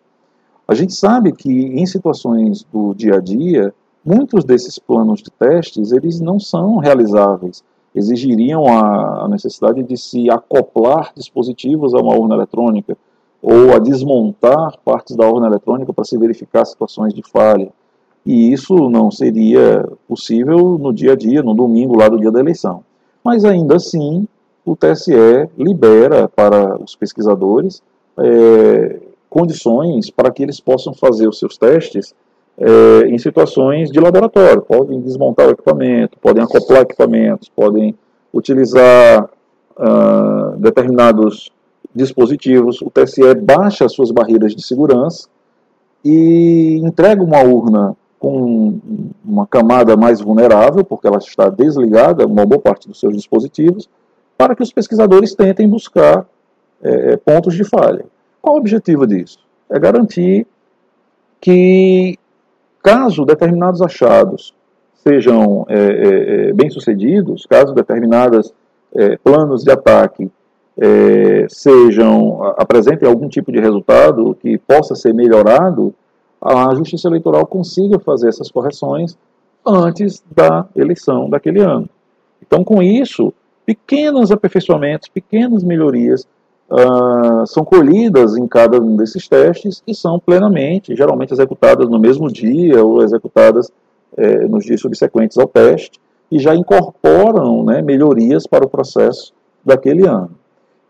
A 0.66 0.74
gente 0.74 0.94
sabe 0.94 1.32
que 1.32 1.50
em 1.50 1.84
situações 1.86 2.64
do 2.72 2.94
dia 2.94 3.16
a 3.16 3.20
dia, 3.20 3.74
muitos 4.04 4.42
desses 4.44 4.78
planos 4.78 5.22
de 5.22 5.30
testes 5.30 5.92
eles 5.92 6.18
não 6.18 6.40
são 6.40 6.78
realizáveis, 6.78 7.62
exigiriam 7.96 8.66
a, 8.66 9.26
necessidade 9.28 9.82
de 9.82 9.96
se 9.96 10.30
acoplar 10.30 11.12
dispositivos 11.16 11.94
a 11.94 11.98
uma 11.98 12.14
urna 12.14 12.34
eletrônica 12.34 12.96
ou 13.42 13.74
a 13.74 13.78
desmontar 13.78 14.78
partes 14.84 15.16
da 15.16 15.26
urna 15.28 15.46
eletrônica 15.46 15.92
para 15.92 16.04
se 16.04 16.16
verificar 16.18 16.64
situações 16.64 17.12
de 17.12 17.22
falha 17.22 17.72
e 18.26 18.52
isso 18.52 18.90
não 18.90 19.08
seria 19.08 19.88
possível 20.08 20.76
no 20.76 20.92
dia 20.92 21.12
a 21.12 21.16
dia, 21.16 21.44
no 21.44 21.54
domingo 21.54 21.96
lá 21.96 22.08
do 22.08 22.18
dia 22.18 22.32
da 22.32 22.40
eleição. 22.40 22.82
Mas 23.22 23.44
ainda 23.44 23.76
assim, 23.76 24.26
o 24.64 24.74
TSE 24.74 25.48
libera 25.56 26.28
para 26.28 26.76
os 26.82 26.96
pesquisadores 26.96 27.80
é, 28.18 28.98
condições 29.30 30.10
para 30.10 30.32
que 30.32 30.42
eles 30.42 30.58
possam 30.58 30.92
fazer 30.92 31.28
os 31.28 31.38
seus 31.38 31.56
testes 31.56 32.12
é, 32.58 33.08
em 33.08 33.18
situações 33.18 33.90
de 33.90 34.00
laboratório. 34.00 34.62
Podem 34.62 35.00
desmontar 35.00 35.48
o 35.48 35.50
equipamento, 35.50 36.18
podem 36.18 36.42
acoplar 36.42 36.82
equipamentos, 36.82 37.48
podem 37.48 37.94
utilizar 38.32 39.28
uh, 39.78 40.56
determinados 40.58 41.50
dispositivos. 41.94 42.82
O 42.82 42.90
TSE 42.90 43.34
baixa 43.34 43.84
as 43.84 43.92
suas 43.92 44.10
barreiras 44.10 44.54
de 44.54 44.62
segurança 44.62 45.28
e 46.04 46.78
entrega 46.84 47.22
uma 47.22 47.42
urna 47.42 47.96
com 48.18 48.78
uma 49.24 49.46
camada 49.46 49.96
mais 49.96 50.20
vulnerável, 50.20 50.84
porque 50.84 51.06
ela 51.06 51.18
está 51.18 51.48
desligada, 51.48 52.26
uma 52.26 52.46
boa 52.46 52.60
parte 52.60 52.88
dos 52.88 52.98
seus 52.98 53.14
dispositivos, 53.14 53.88
para 54.36 54.54
que 54.54 54.62
os 54.62 54.72
pesquisadores 54.72 55.34
tentem 55.34 55.68
buscar 55.68 56.26
é, 56.82 57.12
é, 57.12 57.16
pontos 57.16 57.54
de 57.54 57.64
falha. 57.64 58.04
Qual 58.40 58.54
o 58.56 58.58
objetivo 58.58 59.06
disso? 59.06 59.38
É 59.68 59.78
garantir 59.78 60.46
que, 61.40 62.18
caso 62.86 63.24
determinados 63.24 63.82
achados 63.82 64.54
sejam 64.94 65.66
é, 65.68 65.76
é, 65.76 66.48
é 66.50 66.52
bem-sucedidos, 66.52 67.44
caso 67.44 67.74
determinados 67.74 68.54
é, 68.94 69.16
planos 69.16 69.64
de 69.64 69.72
ataque 69.72 70.30
sejam 71.48 72.44
apresentem 72.58 73.08
algum 73.08 73.30
tipo 73.30 73.50
de 73.50 73.58
resultado 73.58 74.36
que 74.42 74.58
possa 74.58 74.94
ser 74.94 75.14
melhorado, 75.14 75.94
a 76.38 76.74
Justiça 76.74 77.08
Eleitoral 77.08 77.46
consiga 77.46 77.98
fazer 77.98 78.28
essas 78.28 78.50
correções 78.50 79.16
antes 79.66 80.22
da 80.30 80.66
eleição 80.76 81.30
daquele 81.30 81.60
ano. 81.60 81.88
Então, 82.46 82.62
com 82.62 82.82
isso, 82.82 83.32
pequenos 83.64 84.30
aperfeiçoamentos, 84.30 85.08
pequenas 85.08 85.64
melhorias 85.64 86.28
uh, 86.70 87.46
são 87.46 87.64
colhidas 87.64 88.36
em 88.36 88.46
cada 88.46 88.80
um 88.80 88.96
desses 88.96 89.28
testes 89.28 89.82
e 89.86 89.94
são 89.94 90.18
plenamente, 90.18 90.94
geralmente 90.96 91.32
executadas 91.32 91.88
no 91.88 91.98
mesmo 91.98 92.30
dia 92.30 92.84
ou 92.84 93.02
executadas 93.02 93.70
eh, 94.16 94.46
nos 94.48 94.64
dias 94.64 94.80
subsequentes 94.80 95.36
ao 95.36 95.46
teste 95.46 96.00
e 96.30 96.38
já 96.38 96.54
incorporam 96.54 97.62
né, 97.64 97.82
melhorias 97.82 98.46
para 98.46 98.64
o 98.64 98.68
processo 98.68 99.32
daquele 99.64 100.06
ano. 100.06 100.30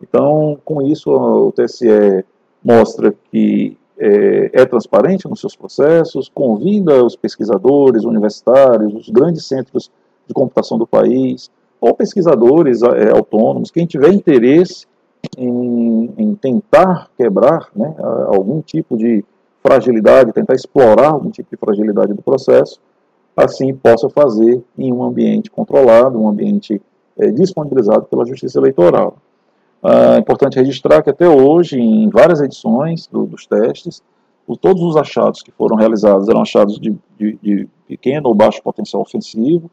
Então, 0.01 0.59
com 0.65 0.83
isso, 0.83 1.11
o 1.11 1.53
TSE 1.53 2.25
mostra 2.63 3.15
que 3.31 3.77
é, 3.99 4.51
é, 4.53 4.67
transparente 4.67 5.29
nos 5.29 5.41
seus 5.41 5.57
processos, 5.57 6.31
convida 6.33 7.03
os 7.03 7.17
pesquisadores 7.17 8.05
universitários, 8.05 8.95
os 8.95 9.09
grandes 9.09 9.47
centros 9.47 9.91
de 10.27 10.35
computação 10.35 10.77
do 10.77 10.87
país, 10.87 11.51
ou 11.81 11.95
pesquisadores 11.95 12.83
é, 12.83 13.11
autônomos, 13.11 13.71
quem 13.71 13.87
tiver 13.87 14.13
interesse 14.13 14.87
em, 15.37 16.13
em 16.17 16.35
tentar 16.35 17.11
quebrar 17.17 17.69
né, 17.75 17.95
algum 18.29 18.61
tipo 18.61 18.97
de 18.97 19.25
fragilidade, 19.63 20.33
tentar 20.33 20.55
explorar 20.55 21.09
algum 21.09 21.31
tipo 21.31 21.51
de 21.51 21.57
fragilidade 21.57 22.15
do 22.15 22.23
processo, 22.23 22.81
assim 23.37 23.75
possa 23.75 24.09
fazer 24.09 24.63
em 24.79 24.93
um 24.93 25.03
ambiente 25.03 25.51
controlado, 25.51 26.19
um 26.21 26.29
ambiente 26.29 26.81
é, 27.19 27.31
disponibilizado 27.31 28.05
pela 28.05 28.25
Justiça 28.25 28.59
Eleitoral. 28.59 29.17
É 29.83 30.19
importante 30.19 30.59
registrar 30.59 31.03
que 31.03 31.11
até 31.11 31.29
hoje, 31.29 31.79
em 31.79 32.09
várias 32.09 32.41
edições 32.41 33.07
do, 33.07 33.25
dos 33.27 33.47
testes, 33.47 34.03
o, 34.47 34.57
todos 34.57 34.83
os 34.83 34.97
achados 34.97 35.43
que 35.43 35.53
foram 35.53 35.77
realizados 35.77 36.29
eram 36.29 36.43
achados 36.43 36.81
de, 36.81 36.97
de, 37.19 37.39
de 37.43 37.69
pequeno 37.87 38.29
ou 38.29 38.35
baixo 38.35 38.63
potencial 38.63 39.03
ofensivo, 39.03 39.71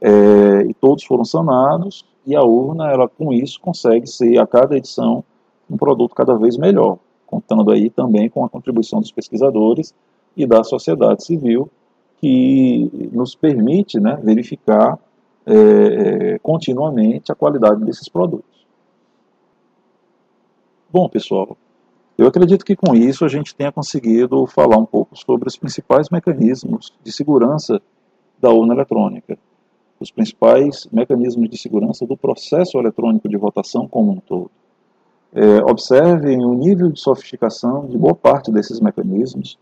é, 0.00 0.62
e 0.68 0.74
todos 0.74 1.04
foram 1.04 1.24
sanados, 1.24 2.06
e 2.26 2.36
a 2.36 2.42
urna, 2.42 2.90
ela 2.90 3.08
com 3.08 3.32
isso, 3.32 3.60
consegue 3.60 4.06
ser, 4.06 4.38
a 4.38 4.46
cada 4.46 4.76
edição, 4.76 5.24
um 5.70 5.76
produto 5.76 6.14
cada 6.14 6.36
vez 6.36 6.56
melhor, 6.56 6.98
contando 7.26 7.70
aí 7.70 7.88
também 7.88 8.28
com 8.28 8.44
a 8.44 8.48
contribuição 8.48 9.00
dos 9.00 9.12
pesquisadores 9.12 9.94
e 10.36 10.46
da 10.46 10.62
sociedade 10.64 11.24
civil, 11.24 11.70
que 12.18 12.90
nos 13.12 13.34
permite 13.34 13.98
né, 13.98 14.18
verificar 14.22 14.98
é, 15.46 15.54
é, 15.54 16.38
continuamente 16.38 17.32
a 17.32 17.34
qualidade 17.34 17.82
desses 17.84 18.08
produtos. 18.08 18.66
Bom, 20.92 21.08
pessoal, 21.08 21.56
eu 22.18 22.26
acredito 22.26 22.64
que 22.64 22.76
com 22.76 22.94
isso 22.94 23.24
a 23.24 23.28
gente 23.28 23.54
tenha 23.54 23.72
conseguido 23.72 24.46
falar 24.46 24.76
um 24.76 24.84
pouco 24.84 25.16
sobre 25.16 25.48
os 25.48 25.56
principais 25.56 26.10
mecanismos 26.10 26.92
de 27.02 27.10
segurança 27.10 27.80
da 28.38 28.50
urna 28.50 28.74
eletrônica, 28.74 29.38
os 30.00 30.10
principais 30.10 30.88
mecanismos 30.90 31.48
de 31.48 31.58
segurança 31.58 32.06
do 32.06 32.16
processo 32.16 32.78
eletrônico 32.78 33.28
de 33.28 33.36
votação 33.36 33.86
como 33.86 34.12
um 34.12 34.16
todo. 34.16 34.50
É, 35.32 35.58
observem 35.70 36.44
o 36.44 36.54
nível 36.54 36.90
de 36.90 36.98
sofisticação 36.98 37.86
de 37.86 37.96
boa 37.96 38.14
parte 38.14 38.50
desses 38.50 38.80
mecanismos 38.80 39.58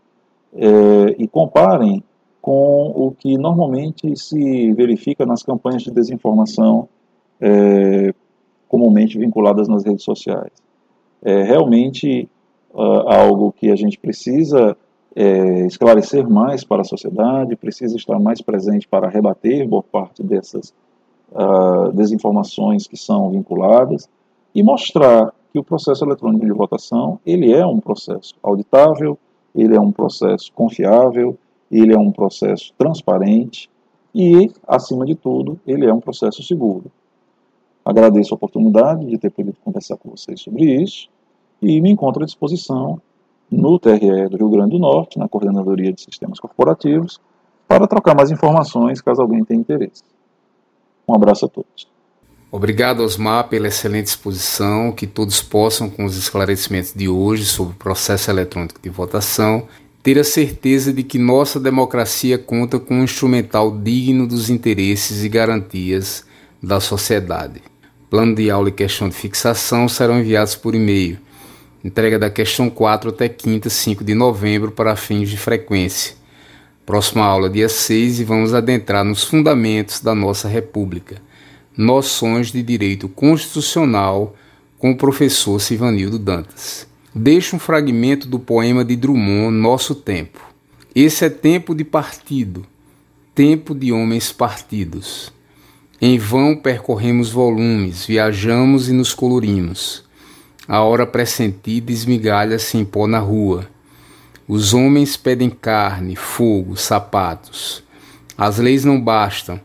é, 0.55 1.15
e 1.19 1.27
comparem 1.27 2.01
com 2.41 2.87
o 2.95 3.11
que 3.11 3.37
normalmente 3.37 4.15
se 4.17 4.73
verifica 4.73 5.25
nas 5.25 5.43
campanhas 5.43 5.83
de 5.83 5.91
desinformação 5.91 6.87
é, 7.39 8.13
comumente 8.67 9.17
vinculadas 9.17 9.67
nas 9.67 9.83
redes 9.83 10.03
sociais. 10.03 10.51
É 11.21 11.43
realmente 11.43 12.29
uh, 12.73 13.09
algo 13.09 13.51
que 13.51 13.69
a 13.71 13.75
gente 13.75 13.99
precisa 13.99 14.77
é, 15.15 15.65
esclarecer 15.65 16.27
mais 16.29 16.63
para 16.63 16.81
a 16.81 16.85
sociedade, 16.85 17.55
precisa 17.55 17.95
estar 17.95 18.19
mais 18.19 18.41
presente 18.41 18.87
para 18.87 19.09
rebater 19.09 19.67
boa 19.67 19.83
parte 19.83 20.23
dessas 20.23 20.73
uh, 21.31 21.91
desinformações 21.93 22.87
que 22.87 22.97
são 22.97 23.29
vinculadas 23.31 24.07
e 24.53 24.61
mostrar 24.63 25.33
que 25.51 25.59
o 25.59 25.63
processo 25.63 26.05
eletrônico 26.05 26.45
de 26.45 26.51
votação 26.51 27.19
ele 27.25 27.51
é 27.51 27.65
um 27.65 27.79
processo 27.79 28.35
auditável, 28.43 29.17
ele 29.55 29.75
é 29.75 29.79
um 29.79 29.91
processo 29.91 30.51
confiável, 30.53 31.37
ele 31.71 31.93
é 31.93 31.97
um 31.97 32.11
processo 32.11 32.73
transparente 32.77 33.69
e, 34.13 34.51
acima 34.67 35.05
de 35.05 35.15
tudo, 35.15 35.59
ele 35.65 35.85
é 35.85 35.93
um 35.93 35.99
processo 35.99 36.41
seguro. 36.43 36.91
Agradeço 37.83 38.33
a 38.33 38.37
oportunidade 38.37 39.05
de 39.05 39.17
ter 39.17 39.31
podido 39.31 39.57
conversar 39.63 39.97
com 39.97 40.09
vocês 40.09 40.41
sobre 40.41 40.65
isso 40.65 41.09
e 41.61 41.81
me 41.81 41.91
encontro 41.91 42.23
à 42.23 42.25
disposição 42.25 43.01
no 43.51 43.79
TRE 43.79 44.29
do 44.29 44.37
Rio 44.37 44.49
Grande 44.49 44.71
do 44.71 44.79
Norte, 44.79 45.17
na 45.17 45.27
Coordenadoria 45.27 45.91
de 45.91 46.01
Sistemas 46.01 46.39
Corporativos, 46.39 47.19
para 47.67 47.87
trocar 47.87 48.15
mais 48.15 48.31
informações 48.31 49.01
caso 49.01 49.21
alguém 49.21 49.43
tenha 49.43 49.59
interesse. 49.59 50.03
Um 51.07 51.13
abraço 51.13 51.45
a 51.45 51.49
todos. 51.49 51.87
Obrigado, 52.51 53.01
Osmar, 53.01 53.47
pela 53.47 53.67
excelente 53.67 54.07
exposição. 54.07 54.91
Que 54.91 55.05
todos 55.05 55.41
possam, 55.41 55.89
com 55.89 56.03
os 56.03 56.17
esclarecimentos 56.17 56.93
de 56.93 57.07
hoje 57.07 57.45
sobre 57.45 57.73
o 57.73 57.77
processo 57.77 58.31
eletrônico 58.31 58.81
de 58.81 58.89
votação, 58.89 59.67
ter 60.01 60.17
a 60.17 60.23
certeza 60.23 60.91
de 60.91 61.03
que 61.03 61.19
nossa 61.19 61.59
democracia 61.59 62.39
conta 62.39 62.79
com 62.79 62.95
um 62.95 63.03
instrumental 63.03 63.69
digno 63.77 64.25
dos 64.25 64.49
interesses 64.49 65.23
e 65.23 65.29
garantias 65.29 66.25
da 66.61 66.79
sociedade. 66.79 67.61
Plano 68.09 68.33
de 68.33 68.49
aula 68.49 68.69
e 68.69 68.71
questão 68.71 69.07
de 69.07 69.15
fixação 69.15 69.87
serão 69.87 70.19
enviados 70.19 70.55
por 70.55 70.73
e-mail. 70.73 71.19
Entrega 71.81 72.19
da 72.19 72.29
questão 72.29 72.69
4 72.69 73.09
até 73.09 73.29
quinta, 73.29 73.69
5 73.69 74.03
de 74.03 74.13
novembro, 74.13 74.69
para 74.69 74.97
fins 74.97 75.29
de 75.29 75.37
frequência. 75.37 76.13
Próxima 76.85 77.23
aula, 77.23 77.49
dia 77.49 77.69
6, 77.69 78.19
e 78.19 78.23
vamos 78.25 78.53
adentrar 78.53 79.05
nos 79.05 79.23
fundamentos 79.23 80.01
da 80.01 80.13
nossa 80.13 80.49
República. 80.49 81.21
Noções 81.77 82.51
de 82.51 82.61
direito 82.61 83.07
constitucional 83.07 84.35
com 84.77 84.91
o 84.91 84.97
professor 84.97 85.61
Sivanildo 85.61 86.19
Dantas. 86.19 86.85
Deixo 87.15 87.55
um 87.55 87.59
fragmento 87.59 88.27
do 88.27 88.39
poema 88.39 88.83
de 88.83 88.97
Drummond, 88.97 89.55
Nosso 89.55 89.95
Tempo. 89.95 90.39
Esse 90.93 91.23
é 91.23 91.29
tempo 91.29 91.73
de 91.73 91.85
partido, 91.85 92.65
tempo 93.33 93.73
de 93.73 93.93
homens 93.93 94.33
partidos. 94.33 95.31
Em 96.01 96.17
vão 96.17 96.57
percorremos 96.57 97.29
volumes, 97.29 98.05
viajamos 98.05 98.89
e 98.89 98.93
nos 98.93 99.13
colorimos. 99.13 100.08
A 100.69 100.81
hora 100.81 101.07
pressentida 101.07 101.91
esmigalha-se 101.91 102.77
em 102.77 102.85
pó 102.85 103.07
na 103.07 103.17
rua. 103.17 103.67
Os 104.47 104.71
homens 104.71 105.17
pedem 105.17 105.49
carne, 105.49 106.15
fogo, 106.15 106.77
sapatos. 106.77 107.83
As 108.37 108.59
leis 108.59 108.85
não 108.85 109.01
bastam, 109.01 109.59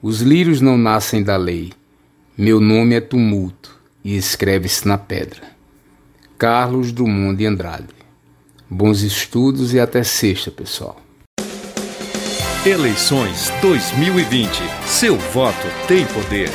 os 0.00 0.22
lírios 0.22 0.62
não 0.62 0.78
nascem 0.78 1.22
da 1.22 1.36
lei. 1.36 1.74
Meu 2.38 2.58
nome 2.58 2.94
é 2.94 3.02
tumulto 3.02 3.78
e 4.02 4.16
escreve-se 4.16 4.88
na 4.88 4.96
pedra. 4.96 5.42
Carlos 6.38 6.90
Drummond 6.90 7.36
de 7.36 7.44
Andrade. 7.44 7.94
Bons 8.68 9.02
estudos 9.02 9.74
e 9.74 9.78
até 9.78 10.02
sexta, 10.02 10.50
pessoal. 10.50 10.96
Eleições 12.64 13.52
2020. 13.60 14.48
Seu 14.86 15.18
voto 15.18 15.66
tem 15.86 16.06
poder. 16.06 16.48